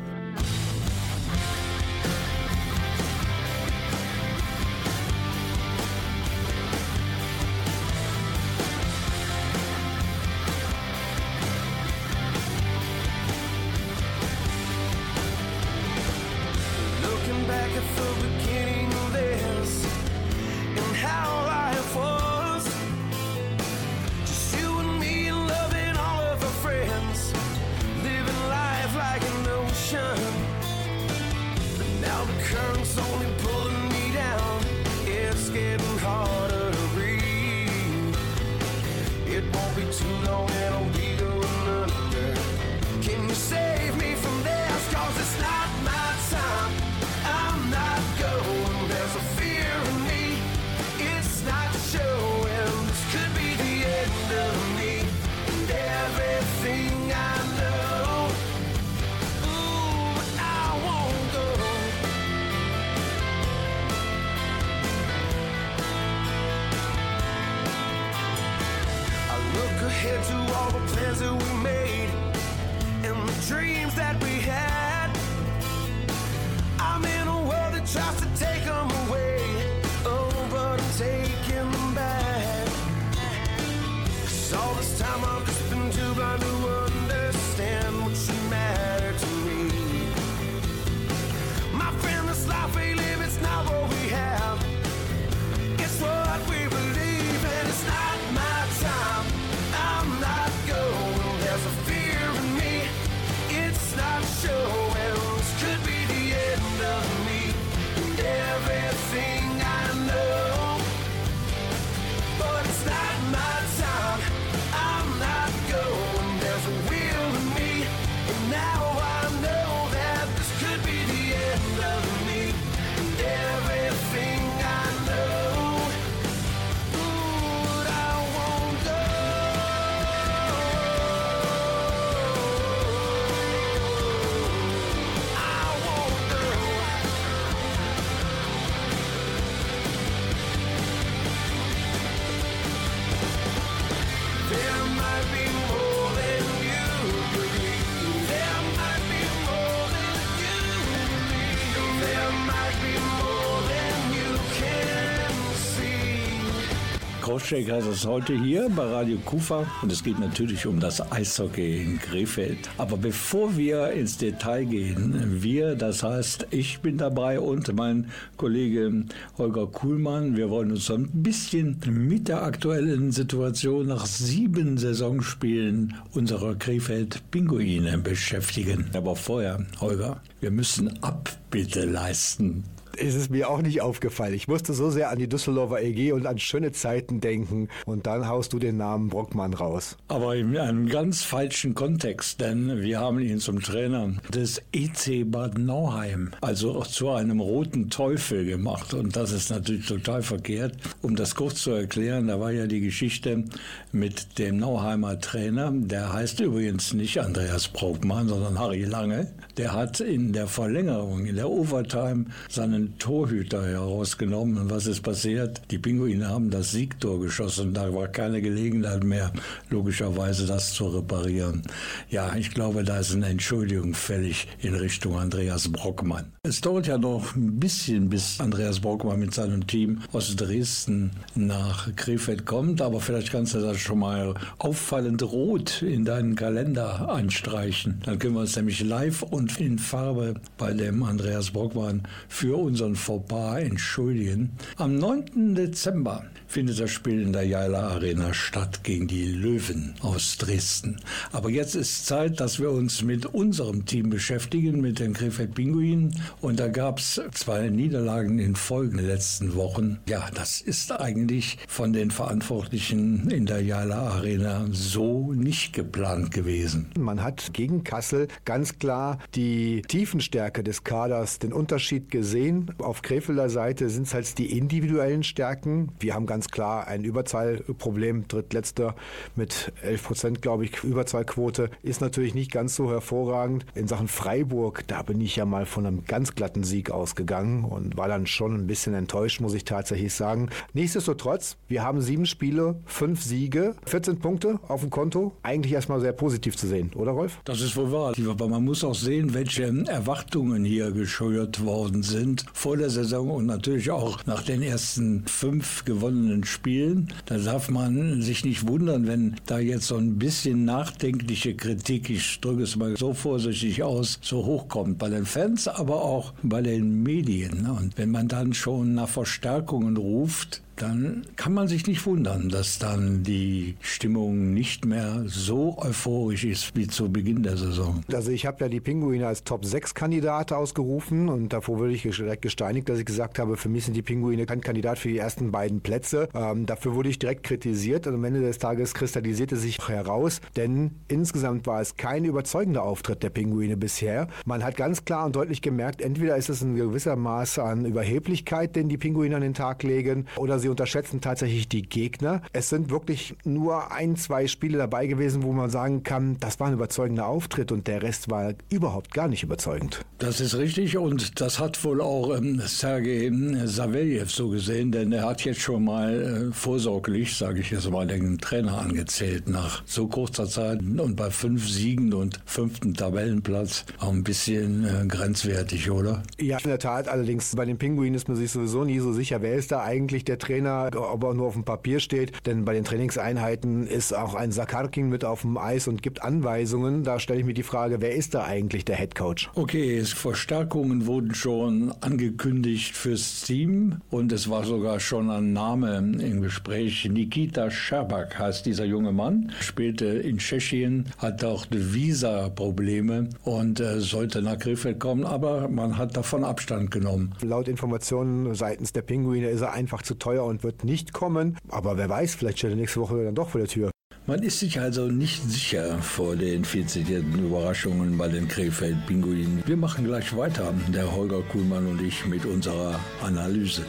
See. 157.40 157.62
Crosscheck 157.62 157.72
heißt 157.72 157.88
es 157.88 158.06
heute 158.06 158.34
hier 158.34 158.70
bei 158.76 158.84
Radio 158.84 159.18
Kufa 159.20 159.66
und 159.82 159.90
es 159.90 160.04
geht 160.04 160.20
natürlich 160.20 160.66
um 160.66 160.82
das 160.82 161.12
Eishockey 161.14 161.82
in 161.82 161.98
Krefeld. 161.98 162.70
Aber 162.78 162.98
bevor 162.98 163.56
wir 163.56 163.92
ins 163.92 164.18
Detail 164.18 164.66
gehen, 164.66 165.42
wir, 165.42 165.76
das 165.76 166.04
heißt, 166.04 166.48
ich 166.52 166.82
bin 166.82 166.98
dabei 166.98 167.40
und 167.40 167.74
mein 167.74 168.08
Kollege 168.36 169.06
Holger 169.38 169.68
Kuhlmann, 169.68 170.36
wir 170.36 170.50
wollen 170.50 170.72
uns 170.72 170.92
ein 170.92 171.08
bisschen 171.14 171.80
mit 171.88 172.28
der 172.28 172.44
aktuellen 172.44 173.14
Situation 173.14 173.88
nach 173.88 174.06
sieben 174.06 174.78
Saisonspielen 174.78 175.96
unserer 176.14 176.56
Krefeld 176.56 177.22
Pinguine 177.32 177.98
beschäftigen. 177.98 178.90
Aber 178.94 179.16
vorher, 179.16 179.66
Holger, 179.80 180.22
wir 180.42 180.52
müssen 180.52 181.02
Abbitte 181.02 181.86
leisten 181.86 182.66
ist 182.98 183.16
es 183.16 183.30
mir 183.30 183.50
auch 183.50 183.62
nicht 183.62 183.82
aufgefallen. 183.82 184.34
Ich 184.34 184.48
musste 184.48 184.74
so 184.74 184.90
sehr 184.90 185.10
an 185.10 185.20
die 185.20 185.30
Düsseldorfer 185.30 185.82
EG 185.82 186.12
und 186.12 186.26
an 186.26 186.40
schöne 186.40 186.72
Zeiten 186.72 187.22
denken 187.22 187.70
und 187.86 188.08
dann 188.08 188.28
haust 188.28 188.54
du 188.54 188.60
den 188.60 188.78
Namen 188.78 189.10
Brockmann 189.10 189.54
raus. 189.54 189.98
Aber 190.08 190.36
in 190.36 190.58
einem 190.58 190.88
ganz 190.88 191.24
falschen 191.24 191.76
Kontext, 191.76 192.42
denn 192.42 192.82
wir 192.82 193.00
haben 193.00 193.20
ihn 193.20 193.40
zum 193.40 193.62
Trainer 193.62 194.14
des 194.34 194.62
EC 194.72 195.30
Bad 195.30 195.58
Nauheim, 195.58 196.32
also 196.42 196.82
zu 196.84 197.10
einem 197.10 197.40
roten 197.40 197.90
Teufel 197.90 198.46
gemacht. 198.46 198.94
Und 198.94 199.16
das 199.16 199.32
ist 199.32 199.50
natürlich 199.50 199.88
total 199.88 200.22
verkehrt. 200.22 200.76
Um 201.02 201.16
das 201.16 201.36
kurz 201.36 201.62
zu 201.62 201.72
erklären, 201.72 202.28
da 202.28 202.40
war 202.40 202.52
ja 202.52 202.68
die 202.68 202.82
Geschichte 202.82 203.44
mit 203.92 204.40
dem 204.40 204.58
Nauheimer 204.58 205.20
Trainer, 205.20 205.72
der 205.74 206.14
heißt 206.14 206.40
übrigens 206.40 206.94
nicht 206.94 207.20
Andreas 207.20 207.68
Brockmann, 207.68 208.28
sondern 208.28 208.60
Harry 208.60 208.84
Lange. 208.84 209.32
Der 209.58 209.74
hat 209.74 210.00
in 210.00 210.34
der 210.34 210.48
Verlängerung, 210.48 211.26
in 211.26 211.36
der 211.36 211.50
Overtime, 211.50 212.26
seinen 212.50 212.81
Torhüter 212.98 213.66
herausgenommen. 213.66 214.58
Und 214.58 214.70
was 214.70 214.88
ist 214.88 215.02
passiert? 215.02 215.62
Die 215.72 215.80
Pinguine 215.80 216.28
haben 216.28 216.50
das 216.50 216.72
Siegtor 216.72 217.20
geschossen. 217.20 217.74
Da 217.74 217.94
war 217.94 218.08
keine 218.08 218.42
Gelegenheit 218.42 219.04
mehr, 219.04 219.32
logischerweise 219.70 220.46
das 220.46 220.74
zu 220.74 220.88
reparieren. 220.88 221.64
Ja, 222.10 222.36
ich 222.36 222.52
glaube, 222.52 222.84
da 222.84 223.00
ist 223.00 223.14
eine 223.14 223.28
Entschuldigung 223.28 223.94
fällig 223.94 224.48
in 224.60 224.76
Richtung 224.76 225.18
Andreas 225.18 225.72
Brockmann. 225.72 226.26
Es 226.44 226.62
dauert 226.62 226.88
ja 226.88 226.98
noch 226.98 227.36
ein 227.36 227.60
bisschen, 227.60 228.10
bis 228.10 228.40
Andreas 228.40 228.80
Brockmann 228.80 229.20
mit 229.20 229.34
seinem 229.34 229.68
Team 229.68 230.02
aus 230.12 230.36
Dresden 230.36 231.12
nach 231.36 231.96
Krefeld 231.96 232.46
kommt. 232.46 232.82
Aber 232.82 233.00
vielleicht 233.00 233.32
kannst 233.32 233.54
du 233.54 233.60
das 233.60 233.78
schon 233.78 234.00
mal 234.00 234.34
auffallend 234.58 235.24
rot 235.24 235.82
in 235.82 236.06
deinen 236.06 236.36
Kalender 236.36 237.10
anstreichen. 237.10 238.02
Dann 238.06 238.20
können 238.20 238.34
wir 238.34 238.42
uns 238.42 238.56
nämlich 238.56 238.82
live 238.82 239.22
und 239.24 239.60
in 239.60 239.78
Farbe 239.78 240.36
bei 240.58 240.74
dem 240.74 241.04
Andreas 241.04 241.52
Brockmann 241.52 242.04
für 242.28 242.58
unseren 242.72 242.96
Fauxpas 242.96 243.60
entschuldigen. 243.60 244.52
Am 244.78 244.98
9. 244.98 245.56
Dezember 245.56 246.24
findet 246.52 246.82
das 246.82 246.92
Spiel 246.92 247.22
in 247.22 247.32
der 247.32 247.44
Jaila 247.44 247.92
Arena 247.92 248.34
statt 248.34 248.84
gegen 248.84 249.08
die 249.08 249.26
Löwen 249.26 249.96
aus 250.02 250.38
Dresden. 250.38 250.98
Aber 251.32 251.50
jetzt 251.50 251.76
ist 251.76 252.06
Zeit, 252.06 252.42
dass 252.42 252.60
wir 252.60 252.72
uns 252.72 253.04
mit 253.04 253.26
unserem 253.26 253.86
Team 253.86 254.10
beschäftigen, 254.10 254.82
mit 254.82 255.00
den 255.00 255.14
Krefeld 255.14 255.56
Pinguinen. 255.56 256.14
Und 256.42 256.60
da 256.60 256.68
gab 256.68 257.00
es 257.00 257.22
zwei 257.32 257.70
Niederlagen 257.70 258.38
in 258.40 258.58
Folge 258.58 259.00
in 259.00 259.06
letzten 259.06 259.56
Wochen. 259.56 260.00
Ja, 260.10 260.30
das 260.34 260.60
ist 260.60 260.92
eigentlich 260.92 261.58
von 261.70 261.94
den 261.94 262.12
Verantwortlichen 262.12 263.30
in 263.30 263.46
der 263.46 263.62
Jaila 263.62 264.10
Arena 264.10 264.68
so 264.72 265.32
nicht 265.32 265.72
geplant 265.72 266.32
gewesen. 266.32 266.90
Man 267.00 267.24
hat 267.24 267.54
gegen 267.54 267.86
Kassel 267.86 268.28
ganz 268.44 268.78
klar 268.78 269.20
die 269.36 269.84
Tiefenstärke 269.84 270.64
des 270.64 270.84
Kaders, 270.84 271.40
den 271.40 271.54
Unterschied 271.54 272.12
gesehen. 272.12 272.74
Auf 272.80 273.02
Krefelder 273.02 273.50
Seite 273.50 273.90
sind 273.90 274.08
es 274.08 274.14
halt 274.14 274.38
die 274.38 274.58
individuellen 274.58 275.24
Stärken. 275.24 275.94
Wir 276.00 276.14
haben 276.14 276.26
ganz 276.26 276.41
klar 276.50 276.88
ein 276.88 277.04
Überzahlproblem, 277.04 278.28
drittletzter 278.28 278.96
mit 279.36 279.72
11 279.84 280.04
Prozent, 280.04 280.42
glaube 280.42 280.66
ich, 280.66 280.84
Überzahlquote. 280.84 281.70
Ist 281.84 282.02
natürlich 282.02 282.34
nicht 282.34 282.52
ganz 282.52 282.76
so 282.76 282.90
hervorragend. 282.90 283.66
In 283.76 283.88
Sachen 283.88 284.08
Freiburg, 284.08 284.84
da 284.88 285.02
bin 285.02 285.22
ich 285.22 285.36
ja 285.36 285.46
mal 285.46 285.66
von 285.66 285.86
einem 285.86 286.06
ganz 286.06 286.36
glatten 286.36 286.64
Sieg 286.64 286.92
ausgegangen 286.92 287.66
und 287.66 287.98
war 287.98 288.08
dann 288.08 288.28
schon 288.28 288.56
ein 288.56 288.68
bisschen 288.68 288.94
enttäuscht, 288.94 289.42
muss 289.42 289.54
ich 289.54 289.66
tatsächlich 289.66 290.14
sagen. 290.14 290.50
Nichtsdestotrotz, 290.74 291.58
wir 291.68 291.84
haben 291.84 292.02
sieben 292.02 292.26
Spiele, 292.26 292.80
fünf 292.86 293.22
Siege, 293.22 293.76
14 293.86 294.20
Punkte 294.20 294.60
auf 294.68 294.82
dem 294.82 294.90
Konto. 294.90 295.34
Eigentlich 295.44 295.74
erstmal 295.74 296.00
sehr 296.00 296.14
positiv 296.14 296.56
zu 296.56 296.68
sehen, 296.68 296.92
oder 296.96 297.12
Rolf? 297.12 297.40
Das 297.44 297.62
ist 297.62 297.76
wohl 297.76 297.92
wahr. 297.92 298.14
Aber 298.30 298.48
man 298.48 298.64
muss 298.64 298.84
auch 298.84 298.96
sehen, 298.96 299.34
welche 299.34 299.64
Erwartungen 299.88 300.64
hier 300.64 300.92
gescheuert 300.92 301.64
worden 301.66 302.04
sind 302.04 302.46
vor 302.54 302.78
der 302.78 302.90
Saison 302.90 303.30
und 303.32 303.46
natürlich 303.46 303.92
auch 303.92 304.26
nach 304.26 304.44
den 304.44 304.62
ersten 304.62 305.26
fünf 305.28 305.86
gewonnenen 305.86 306.31
Spielen. 306.44 307.10
Da 307.26 307.38
darf 307.38 307.70
man 307.70 308.22
sich 308.22 308.46
nicht 308.46 308.68
wundern, 308.68 309.08
wenn 309.08 309.36
da 309.46 309.60
jetzt 309.60 309.88
so 309.88 309.98
ein 309.98 310.18
bisschen 310.18 310.66
nachdenkliche 310.66 311.56
Kritik, 311.56 312.10
ich 312.10 312.40
drücke 312.40 312.64
es 312.64 312.76
mal 312.76 312.96
so 312.98 313.14
vorsichtig 313.14 313.84
aus, 313.84 314.20
so 314.22 314.46
hochkommt. 314.46 314.98
Bei 314.98 315.10
den 315.10 315.26
Fans, 315.26 315.68
aber 315.68 316.02
auch 316.02 316.34
bei 316.44 316.62
den 316.62 317.04
Medien. 317.04 317.68
Und 317.68 317.98
wenn 317.98 318.12
man 318.12 318.28
dann 318.28 318.54
schon 318.54 318.96
nach 318.96 319.10
Verstärkungen 319.10 319.98
ruft, 319.98 320.62
dann 320.82 321.26
kann 321.36 321.54
man 321.54 321.68
sich 321.68 321.86
nicht 321.86 322.06
wundern, 322.06 322.50
dass 322.50 322.80
dann 322.80 323.24
die 323.24 323.76
Stimmung 323.82 324.54
nicht 324.54 324.86
mehr 324.86 325.24
so 325.28 325.78
euphorisch 325.78 326.44
ist 326.44 326.76
wie 326.76 326.88
zu 326.88 327.12
Beginn 327.12 327.44
der 327.44 327.58
Saison. 327.58 328.02
Also 328.12 328.32
ich 328.32 328.46
habe 328.46 328.58
ja 328.62 328.70
die 328.70 328.80
Pinguine 328.80 329.28
als 329.28 329.44
Top-6-Kandidat 329.44 330.52
ausgerufen 330.52 331.30
und 331.30 331.54
davor 331.54 331.80
würde 331.80 331.94
ich 331.94 332.02
direkt 332.02 332.42
gesteinigt, 332.42 332.90
dass 332.90 332.98
ich 332.98 333.06
gesagt 333.06 333.38
habe, 333.38 333.58
für 333.58 333.70
mich 333.70 333.86
sind 333.86 333.96
die 333.96 334.02
Pinguine 334.02 334.46
kein 334.46 334.62
Kandidat 334.62 334.98
für 334.98 335.10
die 335.10 335.18
ersten 335.18 335.52
beiden 335.52 335.82
Plätze. 335.82 336.30
Ähm, 336.34 336.66
dafür 336.66 336.96
wurde 336.96 337.10
ich 337.10 337.20
direkt 337.20 337.44
kritisiert 337.44 338.08
und 338.08 338.16
am 338.16 338.24
Ende 338.24 338.42
des 338.42 338.58
Tages 338.58 338.94
kristallisierte 338.94 339.58
sich 339.58 339.78
heraus, 339.88 340.42
denn 340.56 340.92
insgesamt 341.08 341.68
war 341.68 341.82
es 341.82 341.96
kein 341.96 342.26
überzeugender 342.26 342.84
Auftritt 342.84 343.22
der 343.22 343.30
Pinguine 343.30 343.78
bisher. 343.78 344.28
Man 344.46 344.64
hat 344.64 344.78
ganz 344.78 345.06
klar 345.06 345.26
und 345.26 345.36
deutlich 345.36 345.62
gemerkt, 345.62 346.02
entweder 346.02 346.38
ist 346.38 346.50
es 346.50 346.64
ein 346.64 346.76
gewisser 346.76 347.16
Maß 347.16 347.60
an 347.60 347.86
Überheblichkeit, 347.86 348.76
den 348.76 348.90
die 348.90 348.98
Pinguine 348.98 349.36
an 349.36 349.42
den 349.42 349.54
Tag 349.54 349.84
legen, 349.84 350.26
oder 350.38 350.58
sie 350.58 350.71
unterschätzen 350.72 351.22
tatsächlich 351.22 351.68
die 351.70 351.84
Gegner. 351.84 352.42
Es 352.54 352.70
sind 352.70 352.90
wirklich 352.90 353.36
nur 353.44 353.92
ein, 353.92 354.16
zwei 354.16 354.48
Spiele 354.48 354.78
dabei 354.78 355.08
gewesen, 355.08 355.44
wo 355.44 355.52
man 355.52 355.70
sagen 355.70 356.04
kann, 356.04 356.38
das 356.40 356.60
war 356.60 356.68
ein 356.68 356.74
überzeugender 356.74 357.28
Auftritt 357.28 357.72
und 357.72 357.88
der 357.88 358.02
Rest 358.02 358.30
war 358.30 358.54
überhaupt 358.70 359.14
gar 359.14 359.28
nicht 359.28 359.44
überzeugend. 359.44 360.04
Das 360.18 360.40
ist 360.40 360.56
richtig 360.58 360.98
und 360.98 361.40
das 361.42 361.60
hat 361.60 361.84
wohl 361.84 362.02
auch 362.02 362.36
ähm, 362.36 362.62
Sergei 362.66 363.32
Saveljev 363.66 364.32
so 364.32 364.50
gesehen, 364.50 364.92
denn 364.92 365.12
er 365.12 365.26
hat 365.26 365.44
jetzt 365.44 365.62
schon 365.62 365.86
mal 365.86 366.50
äh, 366.50 366.54
vorsorglich, 366.54 367.36
sage 367.36 367.60
ich 367.60 367.72
jetzt 367.72 367.90
mal, 367.90 368.08
den 368.08 368.38
Trainer 368.38 368.78
angezählt 368.78 369.48
nach 369.48 369.84
so 369.86 370.08
kurzer 370.08 370.48
Zeit 370.48 370.82
und 370.82 371.16
bei 371.16 371.30
fünf 371.32 371.68
Siegen 371.68 372.14
und 372.14 372.40
fünften 372.46 372.94
Tabellenplatz 372.94 373.86
auch 374.00 374.12
ein 374.12 374.24
bisschen 374.24 374.86
äh, 374.86 375.06
grenzwertig, 375.08 375.90
oder? 375.92 376.24
Ja, 376.40 376.58
in 376.60 376.70
der 376.70 376.80
Tat. 376.80 377.08
Allerdings 377.08 377.56
bei 377.56 377.66
den 377.66 377.78
Pinguinen 377.78 378.16
ist 378.16 378.28
man 378.28 378.38
sich 378.38 378.52
sowieso 378.52 378.84
nie 378.84 379.00
so 379.00 379.14
sicher, 379.14 379.42
wer 379.42 379.56
ist 379.56 379.72
da 379.72 379.84
eigentlich 379.84 380.24
der 380.26 380.38
Trainer, 380.38 380.61
ob 380.68 381.24
er 381.24 381.34
nur 381.34 381.48
auf 381.48 381.54
dem 381.54 381.64
Papier 381.64 382.00
steht. 382.00 382.46
Denn 382.46 382.66
bei 382.66 382.74
den 382.74 382.84
Trainingseinheiten 382.84 383.88
ist 383.88 384.16
auch 384.16 384.36
ein 384.36 384.52
Sakarkin 384.52 385.10
mit 385.10 385.26
auf 385.26 385.42
dem 385.42 385.58
Eis 385.58 385.88
und 385.88 386.02
gibt 386.02 386.22
Anweisungen. 386.24 387.04
Da 387.04 387.20
stelle 387.20 387.40
ich 387.40 387.46
mir 387.46 387.54
die 387.54 387.64
Frage, 387.64 388.02
wer 388.02 388.16
ist 388.16 388.34
da 388.34 388.44
eigentlich 388.44 388.86
der 388.86 388.96
Head 388.98 389.16
Coach? 389.16 389.50
Okay, 389.56 390.04
Verstärkungen 390.04 391.06
wurden 391.06 391.34
schon 391.36 391.94
angekündigt 392.02 392.96
fürs 392.96 393.42
Team 393.42 394.02
und 394.10 394.32
es 394.32 394.50
war 394.50 394.64
sogar 394.64 395.00
schon 395.00 395.30
ein 395.30 395.54
Name 395.54 395.98
im 395.98 396.42
Gespräch. 396.42 397.10
Nikita 397.12 397.70
Scherbak 397.70 398.38
heißt 398.38 398.66
dieser 398.66 398.86
junge 398.86 399.12
Mann, 399.12 399.52
spielte 399.60 400.06
in 400.06 400.38
Tschechien, 400.38 401.06
hat 401.18 401.44
auch 401.44 401.66
Visa-Probleme 401.70 403.30
und 403.44 403.80
äh, 403.80 404.00
sollte 404.00 404.42
nach 404.42 404.60
Krefeld 404.60 405.00
kommen, 405.00 405.26
aber 405.26 405.68
man 405.68 405.98
hat 405.98 406.18
davon 406.18 406.44
Abstand 406.44 406.92
genommen. 406.92 407.34
Laut 407.42 407.68
Informationen 407.68 408.54
seitens 408.56 408.94
der 408.94 409.02
Pinguine 409.02 409.50
ist 409.50 409.62
er 409.62 409.74
einfach 409.74 410.02
zu 410.02 410.16
teuer 410.16 410.41
und 410.46 410.64
wird 410.64 410.84
nicht 410.84 411.14
kommen. 411.14 411.58
Aber 411.70 411.98
wer 411.98 412.10
weiß, 412.10 412.36
vielleicht 412.36 412.60
steht 412.60 412.72
er 412.72 412.76
nächste 412.76 413.02
Woche 413.02 413.24
dann 413.24 413.36
doch 413.36 413.50
vor 413.50 413.60
der 413.60 413.68
Tür. 413.68 413.92
Man 414.28 414.44
ist 414.44 414.60
sich 414.60 414.80
also 414.80 415.08
nicht 415.08 415.42
sicher 415.50 415.98
vor 415.98 416.36
den 416.36 416.64
viel 416.64 416.86
zitierten 416.86 417.44
Überraschungen 417.44 418.18
bei 418.18 418.28
den 418.28 418.48
Krefeld-Pinguinen. 418.48 419.64
Wir 419.66 419.78
machen 419.78 420.06
gleich 420.06 420.38
weiter, 420.38 420.74
der 420.90 421.12
Holger 421.12 421.42
Kuhlmann 421.52 421.88
und 421.88 422.02
ich, 422.02 422.26
mit 422.28 422.46
unserer 422.46 423.00
Analyse. 423.24 423.84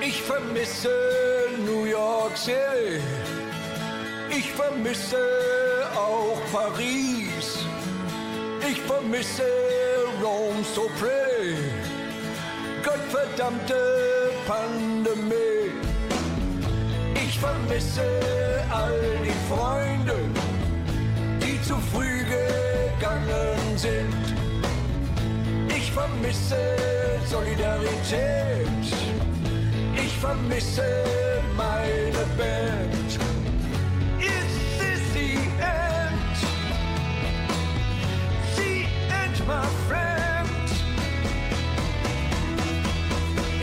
Ich 0.00 0.22
vermisse 0.22 0.88
New 1.66 1.84
York 1.84 2.36
City. 2.36 3.00
Ich 4.30 4.50
vermisse 4.50 5.18
auch 5.94 6.40
Paris. 6.50 7.66
Ich 8.68 8.80
vermisse 8.80 9.42
Rome 10.22 10.64
so 10.74 10.88
pretty. 10.98 11.93
Gottverdammte 12.84 13.74
Pandemie. 14.46 15.72
Ich 17.14 17.38
vermisse 17.38 18.02
all 18.70 19.00
die 19.24 19.38
Freunde, 19.48 20.16
die 21.40 21.60
zu 21.62 21.76
früh 21.92 22.18
gegangen 22.24 23.78
sind. 23.78 24.24
Ich 25.74 25.90
vermisse 25.92 26.58
Solidarität. 27.26 28.68
Ich 29.96 30.12
vermisse 30.18 30.84
meine 31.56 32.26
Band. 32.36 33.18
Is 34.20 34.52
this 34.78 35.00
the 35.14 35.38
end? 35.58 36.36
The 38.56 38.84
end, 39.10 39.46
my 39.46 39.66
friend. 39.88 40.33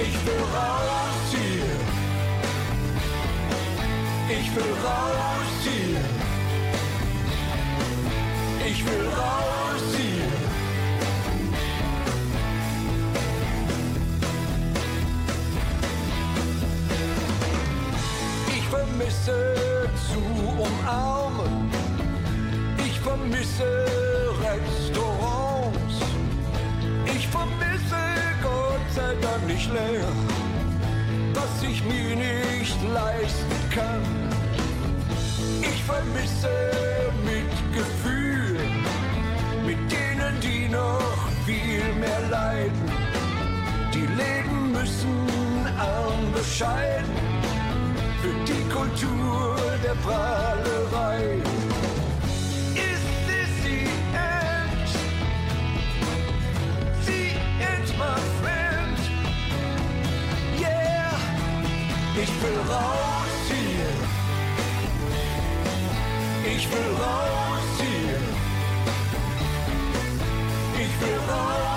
Ich 0.03 0.15
will 0.25 0.43
raus 0.57 1.31
hier. 1.31 1.71
Ich 4.39 4.55
will 4.55 4.73
raus 4.83 5.51
hier. 5.63 6.01
Ich 8.67 8.79
will 8.85 9.07
raus 9.09 9.83
hier. 9.95 10.10
Länger, 29.73 30.11
was 31.33 31.63
ich 31.63 31.81
mir 31.85 32.15
nicht 32.15 32.77
leisten 32.93 33.69
kann. 33.73 34.03
Ich 35.61 35.83
vermisse 35.83 36.49
Mitgefühl 37.23 38.59
mit 39.65 39.79
denen, 39.89 40.39
die 40.41 40.67
noch 40.67 41.29
viel 41.45 41.83
mehr 41.99 42.21
leiden. 42.29 42.91
Die 43.93 44.07
leben 44.21 44.73
müssen 44.73 45.27
arm 45.79 46.31
bescheiden 46.33 47.15
für 48.21 48.35
die 48.45 48.63
Kultur 48.69 49.55
der 49.83 49.95
Prahlerei. 50.03 51.41
Ich 62.23 62.29
will 62.41 62.59
raus 62.69 63.35
hier. 63.47 63.91
Ich 66.55 66.69
will 66.71 66.91
raus 66.95 67.67
hier. 67.79 68.19
Ich 70.83 71.01
will 71.01 71.19
raus 71.29 71.70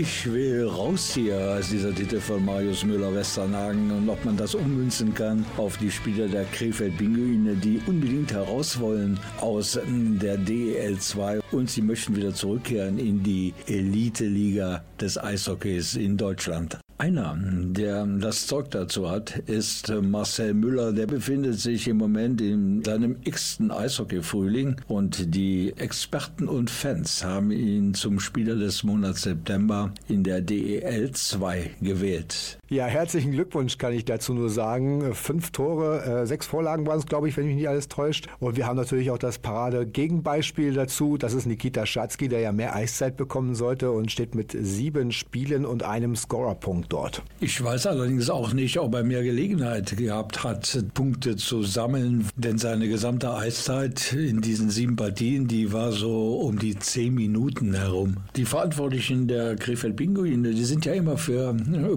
Ich 0.00 0.32
will 0.32 0.64
raus 0.64 1.14
hier, 1.14 1.36
als 1.36 1.70
dieser 1.70 1.92
Titel 1.92 2.20
von 2.20 2.44
Marius 2.44 2.84
Müller-Westernhagen 2.84 3.90
und 3.90 4.08
ob 4.08 4.24
man 4.24 4.36
das 4.36 4.54
ummünzen 4.54 5.12
kann 5.12 5.44
auf 5.56 5.76
die 5.76 5.90
Spieler 5.90 6.28
der 6.28 6.44
Krefeld-Pinguine, 6.44 7.56
die 7.56 7.80
unbedingt 7.84 8.32
heraus 8.32 8.78
wollen 8.78 9.18
aus 9.40 9.76
der 9.82 10.36
DEL 10.36 11.00
2 11.00 11.40
und 11.50 11.68
sie 11.68 11.82
möchten 11.82 12.14
wieder 12.14 12.32
zurückkehren 12.32 12.96
in 13.00 13.24
die 13.24 13.52
Elite-Liga 13.66 14.84
des 15.00 15.18
Eishockeys 15.18 15.96
in 15.96 16.16
Deutschland. 16.16 16.78
Einer, 17.00 17.38
der 17.40 18.04
das 18.06 18.48
Zeug 18.48 18.72
dazu 18.72 19.08
hat, 19.08 19.38
ist 19.46 19.88
Marcel 19.88 20.52
Müller. 20.52 20.92
Der 20.92 21.06
befindet 21.06 21.60
sich 21.60 21.86
im 21.86 21.96
Moment 21.96 22.40
in 22.40 22.82
seinem 22.82 23.18
x-ten 23.22 23.70
Eishockey-Frühling 23.70 24.80
und 24.88 25.32
die 25.32 25.72
Experten 25.76 26.48
und 26.48 26.70
Fans 26.70 27.22
haben 27.22 27.52
ihn 27.52 27.94
zum 27.94 28.18
Spieler 28.18 28.56
des 28.56 28.82
Monats 28.82 29.22
September 29.22 29.92
in 30.08 30.24
der 30.24 30.40
DEL 30.40 31.12
2 31.12 31.70
gewählt. 31.80 32.57
Ja, 32.70 32.84
herzlichen 32.84 33.32
Glückwunsch 33.32 33.78
kann 33.78 33.94
ich 33.94 34.04
dazu 34.04 34.34
nur 34.34 34.50
sagen. 34.50 35.14
Fünf 35.14 35.52
Tore, 35.52 36.04
äh, 36.04 36.26
sechs 36.26 36.46
Vorlagen 36.46 36.86
waren 36.86 36.98
es, 36.98 37.06
glaube 37.06 37.26
ich, 37.26 37.34
wenn 37.38 37.46
mich 37.46 37.54
nicht 37.54 37.66
alles 37.66 37.88
täuscht. 37.88 38.26
Und 38.40 38.58
wir 38.58 38.66
haben 38.66 38.76
natürlich 38.76 39.10
auch 39.10 39.16
das 39.16 39.38
Parade-Gegenbeispiel 39.38 40.74
dazu. 40.74 41.16
Das 41.16 41.32
ist 41.32 41.46
Nikita 41.46 41.86
Schatzky, 41.86 42.28
der 42.28 42.40
ja 42.40 42.52
mehr 42.52 42.76
Eiszeit 42.76 43.16
bekommen 43.16 43.54
sollte 43.54 43.90
und 43.90 44.12
steht 44.12 44.34
mit 44.34 44.54
sieben 44.60 45.12
Spielen 45.12 45.64
und 45.64 45.82
einem 45.82 46.14
Scorerpunkt 46.14 46.92
dort. 46.92 47.22
Ich 47.40 47.64
weiß 47.64 47.86
allerdings 47.86 48.28
auch 48.28 48.52
nicht, 48.52 48.78
ob 48.78 48.94
er 48.94 49.02
mehr 49.02 49.22
Gelegenheit 49.22 49.96
gehabt 49.96 50.44
hat, 50.44 50.84
Punkte 50.92 51.36
zu 51.36 51.62
sammeln, 51.62 52.26
denn 52.36 52.58
seine 52.58 52.86
gesamte 52.86 53.32
Eiszeit 53.32 54.12
in 54.12 54.42
diesen 54.42 54.68
sieben 54.68 54.94
Partien, 54.94 55.48
die 55.48 55.72
war 55.72 55.90
so 55.92 56.40
um 56.40 56.58
die 56.58 56.78
zehn 56.78 57.14
Minuten 57.14 57.72
herum. 57.72 58.18
Die 58.36 58.44
Verantwortlichen 58.44 59.26
der 59.26 59.56
Krefeld-Pinguine, 59.56 60.50
die 60.50 60.64
sind 60.64 60.84
ja 60.84 60.92
immer 60.92 61.16
für 61.16 61.54
ne, 61.54 61.88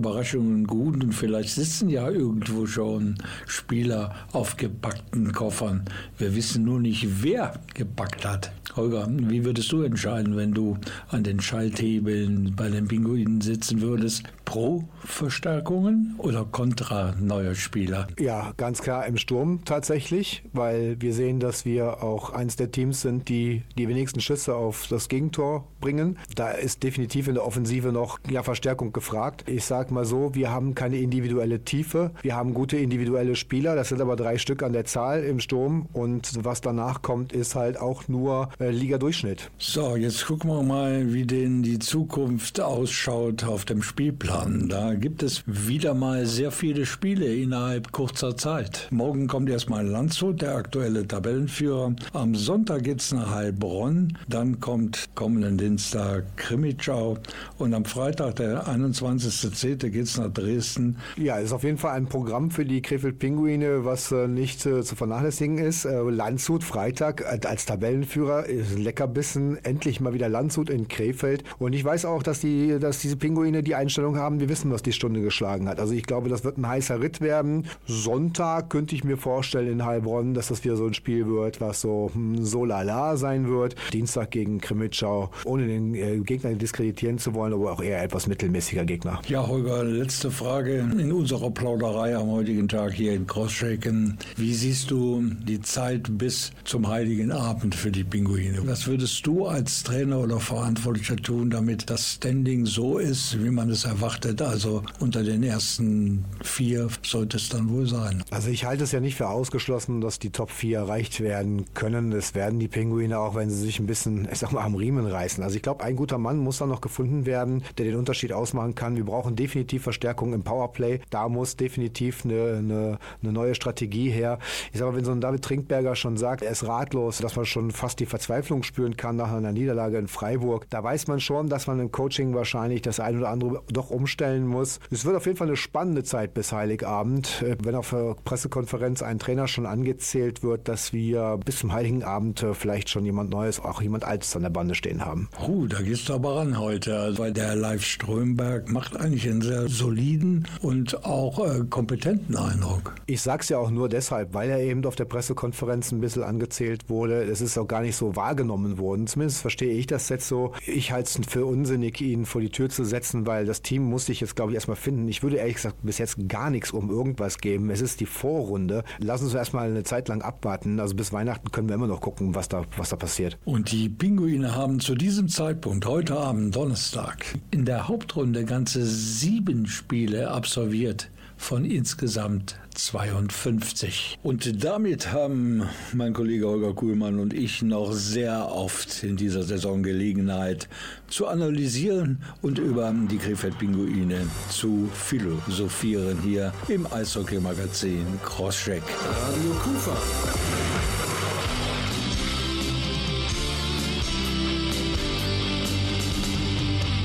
Überraschungen 0.61 0.67
gut 0.67 1.03
und 1.03 1.13
vielleicht 1.13 1.49
sitzen 1.49 1.89
ja 1.89 2.09
irgendwo 2.09 2.65
schon 2.65 3.15
Spieler 3.45 4.15
auf 4.31 4.57
gepackten 4.57 5.31
Koffern. 5.31 5.85
Wir 6.17 6.35
wissen 6.35 6.63
nur 6.63 6.79
nicht, 6.79 7.23
wer 7.23 7.53
gepackt 7.73 8.25
hat. 8.25 8.51
Holger, 8.75 9.07
wie 9.09 9.43
würdest 9.43 9.71
du 9.71 9.81
entscheiden, 9.81 10.37
wenn 10.37 10.53
du 10.53 10.77
an 11.09 11.23
den 11.23 11.41
Schalthebeln 11.41 12.53
bei 12.55 12.69
den 12.69 12.87
Pinguinen 12.87 13.41
sitzen 13.41 13.81
würdest? 13.81 14.23
Pro 14.45 14.85
Verstärkungen 15.03 16.15
oder 16.17 16.45
kontra 16.45 17.13
neue 17.19 17.55
Spieler? 17.55 18.07
Ja, 18.19 18.53
ganz 18.57 18.81
klar 18.81 19.05
im 19.05 19.17
Sturm 19.17 19.63
tatsächlich, 19.65 20.43
weil 20.53 20.95
wir 21.01 21.13
sehen, 21.13 21.39
dass 21.39 21.65
wir 21.65 22.01
auch 22.01 22.31
eines 22.31 22.55
der 22.55 22.71
Teams 22.71 23.01
sind, 23.01 23.27
die 23.27 23.63
die 23.77 23.87
wenigsten 23.87 24.21
Schüsse 24.21 24.55
auf 24.55 24.87
das 24.89 25.09
Gegentor 25.09 25.67
bringen. 25.81 26.17
Da 26.35 26.51
ist 26.51 26.83
definitiv 26.83 27.27
in 27.27 27.33
der 27.33 27.45
Offensive 27.45 27.91
noch 27.91 28.19
ja, 28.29 28.43
Verstärkung 28.43 28.93
gefragt. 28.93 29.43
Ich 29.47 29.65
sage 29.65 29.93
mal 29.93 30.05
so, 30.05 30.33
wir 30.33 30.51
haben 30.51 30.75
keine 30.75 30.97
individuelle 30.97 31.63
Tiefe. 31.65 32.11
Wir 32.21 32.35
haben 32.35 32.53
gute 32.53 32.77
individuelle 32.77 33.35
Spieler, 33.35 33.75
das 33.75 33.89
sind 33.89 33.99
aber 33.99 34.15
drei 34.15 34.37
Stück 34.37 34.63
an 34.63 34.73
der 34.73 34.85
Zahl 34.85 35.23
im 35.23 35.39
Sturm 35.39 35.87
und 35.93 36.43
was 36.43 36.61
danach 36.61 37.01
kommt, 37.01 37.33
ist 37.33 37.55
halt 37.55 37.79
auch 37.79 38.07
nur 38.07 38.49
äh, 38.59 38.69
Liga-Durchschnitt. 38.69 39.51
So, 39.57 39.95
jetzt 39.95 40.25
gucken 40.25 40.49
wir 40.49 40.63
mal, 40.63 41.13
wie 41.13 41.25
denn 41.25 41.63
die 41.63 41.79
Zukunft 41.79 42.61
ausschaut 42.61 43.43
auf 43.43 43.65
dem 43.65 43.81
Spielplan. 43.81 44.69
Da 44.69 44.93
gibt 44.93 45.23
es 45.23 45.43
wieder 45.47 45.93
mal 45.93 46.25
sehr 46.25 46.51
viele 46.51 46.85
Spiele 46.85 47.33
innerhalb 47.33 47.91
kurzer 47.91 48.37
Zeit. 48.37 48.87
Morgen 48.91 49.27
kommt 49.27 49.49
erstmal 49.49 49.85
Landshut, 49.85 50.41
der 50.41 50.55
aktuelle 50.55 51.07
Tabellenführer. 51.07 51.95
Am 52.13 52.35
Sonntag 52.35 52.83
geht 52.83 53.01
es 53.01 53.11
nach 53.11 53.31
Heilbronn. 53.31 54.17
Dann 54.27 54.59
kommt 54.59 55.09
kommenden 55.15 55.57
Dienstag 55.71 56.35
Krimitschau. 56.35 57.17
Und 57.57 57.73
am 57.73 57.85
Freitag, 57.85 58.35
der 58.35 58.67
21.10., 58.67 59.87
geht 59.87 60.03
es 60.03 60.17
nach 60.17 60.29
Dresden. 60.29 60.97
Ja, 61.15 61.37
ist 61.37 61.53
auf 61.53 61.63
jeden 61.63 61.77
Fall 61.77 61.95
ein 61.95 62.07
Programm 62.07 62.51
für 62.51 62.65
die 62.65 62.81
Krefeld-Pinguine, 62.81 63.85
was 63.85 64.11
äh, 64.11 64.27
nicht 64.27 64.65
äh, 64.65 64.83
zu 64.83 64.97
vernachlässigen 64.97 65.59
ist. 65.59 65.85
Äh, 65.85 66.01
Landshut 66.01 66.65
Freitag 66.65 67.25
als 67.45 67.65
Tabellenführer 67.65 68.47
ist 68.47 68.75
ein 68.75 68.83
Leckerbissen. 68.83 69.63
Endlich 69.63 70.01
mal 70.01 70.13
wieder 70.13 70.27
Landshut 70.27 70.69
in 70.69 70.89
Krefeld. 70.89 71.45
Und 71.57 71.71
ich 71.71 71.85
weiß 71.85 72.03
auch, 72.03 72.21
dass, 72.21 72.41
die, 72.41 72.77
dass 72.77 72.99
diese 72.99 73.15
Pinguine 73.15 73.63
die 73.63 73.75
Einstellung 73.75 74.17
haben, 74.17 74.41
wir 74.41 74.49
wissen, 74.49 74.71
was 74.71 74.83
die 74.83 74.91
Stunde 74.91 75.21
geschlagen 75.21 75.69
hat. 75.69 75.79
Also 75.79 75.93
ich 75.93 76.03
glaube, 76.03 76.27
das 76.27 76.43
wird 76.43 76.57
ein 76.57 76.67
heißer 76.67 76.99
Ritt 76.99 77.21
werden. 77.21 77.65
Sonntag 77.85 78.69
könnte 78.69 78.93
ich 78.93 79.05
mir 79.05 79.15
vorstellen 79.15 79.71
in 79.71 79.85
Heilbronn, 79.85 80.33
dass 80.33 80.49
das 80.49 80.65
wieder 80.65 80.75
so 80.75 80.85
ein 80.85 80.93
Spiel 80.93 81.27
wird, 81.27 81.61
was 81.61 81.79
so 81.79 82.11
hm, 82.13 82.43
so 82.43 82.65
lala 82.65 83.15
sein 83.15 83.47
wird. 83.47 83.75
Dienstag 83.93 84.31
gegen 84.31 84.59
Krimitschau, 84.59 85.31
ohne 85.61 85.67
den 85.67 85.95
äh, 85.95 86.19
Gegner 86.19 86.53
diskreditieren 86.53 87.17
zu 87.17 87.33
wollen, 87.33 87.53
aber 87.53 87.71
auch 87.71 87.81
eher 87.81 88.03
etwas 88.03 88.27
mittelmäßiger 88.27 88.85
Gegner. 88.85 89.21
Ja, 89.27 89.47
Holger, 89.47 89.83
letzte 89.83 90.31
Frage 90.31 90.89
in 90.97 91.11
unserer 91.11 91.51
Plauderei 91.51 92.15
am 92.15 92.29
heutigen 92.29 92.67
Tag 92.67 92.93
hier 92.93 93.13
in 93.13 93.27
Crossshaken. 93.27 94.17
Wie 94.37 94.53
siehst 94.53 94.91
du 94.91 95.23
die 95.47 95.61
Zeit 95.61 96.17
bis 96.17 96.51
zum 96.63 96.87
Heiligen 96.87 97.31
Abend 97.31 97.75
für 97.75 97.91
die 97.91 98.03
Pinguine? 98.03 98.61
Was 98.65 98.87
würdest 98.87 99.25
du 99.25 99.45
als 99.45 99.83
Trainer 99.83 100.19
oder 100.19 100.39
Verantwortlicher 100.39 101.17
tun, 101.17 101.49
damit 101.49 101.89
das 101.89 102.13
Standing 102.13 102.65
so 102.65 102.97
ist, 102.97 103.43
wie 103.43 103.49
man 103.49 103.69
es 103.69 103.85
erwartet? 103.85 104.41
Also 104.41 104.83
unter 104.99 105.23
den 105.23 105.43
ersten 105.43 106.25
vier 106.43 106.87
sollte 107.03 107.37
es 107.37 107.49
dann 107.49 107.69
wohl 107.69 107.87
sein. 107.87 108.23
Also 108.31 108.49
ich 108.49 108.65
halte 108.65 108.83
es 108.83 108.91
ja 108.91 108.99
nicht 108.99 109.15
für 109.15 109.29
ausgeschlossen, 109.29 110.01
dass 110.01 110.19
die 110.19 110.31
Top 110.31 110.51
4 110.51 110.79
erreicht 110.79 111.19
werden 111.19 111.65
können. 111.73 112.11
Das 112.11 112.35
werden 112.35 112.59
die 112.59 112.67
Pinguine 112.67 113.19
auch, 113.19 113.35
wenn 113.35 113.49
sie 113.49 113.59
sich 113.59 113.79
ein 113.79 113.85
bisschen, 113.85 114.27
ich 114.31 114.39
sag 114.39 114.51
mal, 114.51 114.63
am 114.63 114.75
Riemen 114.75 115.05
reißen. 115.05 115.43
Also 115.43 115.50
ich 115.55 115.63
glaube, 115.63 115.83
ein 115.83 115.95
guter 115.95 116.17
Mann 116.17 116.37
muss 116.37 116.57
da 116.57 116.65
noch 116.65 116.81
gefunden 116.81 117.25
werden, 117.25 117.63
der 117.77 117.85
den 117.85 117.95
Unterschied 117.95 118.33
ausmachen 118.33 118.75
kann. 118.75 118.95
Wir 118.95 119.05
brauchen 119.05 119.35
definitiv 119.35 119.83
Verstärkung 119.83 120.33
im 120.33 120.43
Powerplay. 120.43 120.99
Da 121.09 121.29
muss 121.29 121.55
definitiv 121.55 122.25
eine, 122.25 122.57
eine, 122.57 122.99
eine 123.21 123.31
neue 123.31 123.55
Strategie 123.55 124.09
her. 124.09 124.39
Ich 124.71 124.79
sag 124.79 124.87
mal, 124.87 124.95
wenn 124.95 125.05
so 125.05 125.11
ein 125.11 125.21
David 125.21 125.43
Trinkberger 125.43 125.95
schon 125.95 126.17
sagt, 126.17 126.41
er 126.43 126.51
ist 126.51 126.65
ratlos, 126.65 127.17
dass 127.19 127.35
man 127.35 127.45
schon 127.45 127.71
fast 127.71 127.99
die 127.99 128.05
Verzweiflung 128.05 128.63
spüren 128.63 128.97
kann 128.97 129.15
nach 129.15 129.31
einer 129.31 129.51
Niederlage 129.51 129.97
in 129.97 130.07
Freiburg, 130.07 130.67
da 130.69 130.83
weiß 130.83 131.07
man 131.07 131.19
schon, 131.19 131.49
dass 131.49 131.67
man 131.67 131.79
im 131.79 131.91
Coaching 131.91 132.33
wahrscheinlich 132.33 132.81
das 132.81 132.99
ein 132.99 133.17
oder 133.17 133.29
andere 133.29 133.63
doch 133.71 133.89
umstellen 133.89 134.47
muss. 134.47 134.79
Es 134.89 135.05
wird 135.05 135.15
auf 135.15 135.25
jeden 135.25 135.37
Fall 135.37 135.47
eine 135.47 135.57
spannende 135.57 136.03
Zeit 136.03 136.33
bis 136.33 136.51
Heiligabend. 136.51 137.41
Äh, 137.41 137.57
Wenn 137.63 137.75
auf 137.75 137.89
der 137.91 138.15
Pressekonferenz 138.23 139.01
ein 139.01 139.19
Trainer 139.19 139.47
schon 139.47 139.65
angezählt 139.65 140.43
wird, 140.43 140.67
dass 140.67 140.93
wir 140.93 141.39
bis 141.43 141.59
zum 141.59 141.73
Heiligen 141.73 142.03
Abend 142.03 142.43
äh, 142.43 142.53
vielleicht 142.53 142.89
schon 142.89 143.05
jemand 143.05 143.29
Neues, 143.29 143.59
auch 143.59 143.81
jemand 143.81 144.03
Altes 144.03 144.35
an 144.35 144.43
der 144.43 144.49
Bande 144.49 144.75
stehen 144.75 145.05
haben. 145.05 145.29
Puh, 145.43 145.65
da 145.65 145.81
gehst 145.81 146.07
du 146.07 146.13
aber 146.13 146.35
ran 146.35 146.59
heute, 146.59 146.99
also, 146.99 147.17
weil 147.17 147.33
der 147.33 147.55
Live 147.55 147.83
Strömberg 147.83 148.71
macht 148.71 148.95
eigentlich 148.95 149.27
einen 149.27 149.41
sehr 149.41 149.67
soliden 149.67 150.47
und 150.61 151.03
auch 151.03 151.39
äh, 151.39 151.63
kompetenten 151.67 152.37
Eindruck. 152.37 152.93
Ich 153.07 153.23
sag's 153.23 153.49
ja 153.49 153.57
auch 153.57 153.71
nur 153.71 153.89
deshalb, 153.89 154.35
weil 154.35 154.51
er 154.51 154.59
eben 154.59 154.85
auf 154.85 154.95
der 154.95 155.05
Pressekonferenz 155.05 155.91
ein 155.91 155.99
bisschen 155.99 156.21
angezählt 156.21 156.89
wurde. 156.91 157.23
Es 157.23 157.41
ist 157.41 157.57
auch 157.57 157.67
gar 157.67 157.81
nicht 157.81 157.95
so 157.95 158.15
wahrgenommen 158.15 158.77
worden. 158.77 159.07
Zumindest 159.07 159.41
verstehe 159.41 159.73
ich 159.73 159.87
das 159.87 160.09
jetzt 160.09 160.27
so. 160.27 160.53
Ich 160.67 160.91
halte 160.91 161.09
es 161.19 161.27
für 161.27 161.43
unsinnig, 161.43 161.99
ihn 162.01 162.27
vor 162.27 162.39
die 162.39 162.51
Tür 162.51 162.69
zu 162.69 162.83
setzen, 162.83 163.25
weil 163.25 163.47
das 163.47 163.63
Team 163.63 163.81
muss 163.81 164.05
sich 164.05 164.21
jetzt, 164.21 164.35
glaube 164.35 164.51
ich, 164.51 164.55
erstmal 164.55 164.77
finden. 164.77 165.07
Ich 165.07 165.23
würde 165.23 165.37
ehrlich 165.37 165.55
gesagt 165.55 165.77
bis 165.81 165.97
jetzt 165.97 166.17
gar 166.29 166.51
nichts 166.51 166.69
um 166.69 166.91
irgendwas 166.91 167.39
geben. 167.39 167.71
Es 167.71 167.81
ist 167.81 167.99
die 167.99 168.05
Vorrunde. 168.05 168.83
Lass 168.99 169.23
uns 169.23 169.33
erstmal 169.33 169.71
eine 169.71 169.83
Zeit 169.83 170.07
lang 170.07 170.21
abwarten. 170.21 170.79
Also 170.79 170.93
bis 170.93 171.11
Weihnachten 171.11 171.51
können 171.51 171.67
wir 171.67 171.73
immer 171.73 171.87
noch 171.87 172.01
gucken, 172.01 172.35
was 172.35 172.47
da, 172.47 172.63
was 172.77 172.89
da 172.89 172.95
passiert. 172.95 173.39
Und 173.43 173.71
die 173.71 173.89
Pinguine 173.89 174.55
haben 174.55 174.79
zu 174.79 174.93
diesem 174.93 175.30
Zeitpunkt, 175.31 175.85
heute 175.85 176.17
Abend, 176.17 176.53
Donnerstag, 176.53 177.25
in 177.51 177.63
der 177.63 177.87
Hauptrunde 177.87 178.43
ganze 178.43 178.85
sieben 178.85 179.65
Spiele 179.65 180.29
absolviert 180.29 181.09
von 181.37 181.63
insgesamt 181.63 182.57
52. 182.75 184.19
Und 184.23 184.63
damit 184.63 185.13
haben 185.13 185.63
mein 185.93 186.11
Kollege 186.11 186.47
Holger 186.47 186.73
Kuhlmann 186.73 187.17
und 187.17 187.33
ich 187.33 187.61
noch 187.61 187.93
sehr 187.93 188.51
oft 188.51 189.03
in 189.03 189.15
dieser 189.15 189.43
Saison 189.43 189.83
Gelegenheit 189.83 190.67
zu 191.07 191.27
analysieren 191.27 192.21
und 192.41 192.59
über 192.59 192.93
die 193.09 193.17
Krefeld-Pinguine 193.17 194.27
zu 194.49 194.89
philosophieren 194.93 196.19
hier 196.21 196.53
im 196.67 196.85
Eishockey-Magazin 196.91 198.05
Crosscheck. 198.23 198.83
Radio 198.83 199.51
Kufa. 199.63 199.97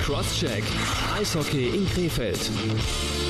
Crosscheck. 0.07 0.62
Eishockey 1.19 1.75
in 1.75 1.85
Krefeld. 1.85 3.25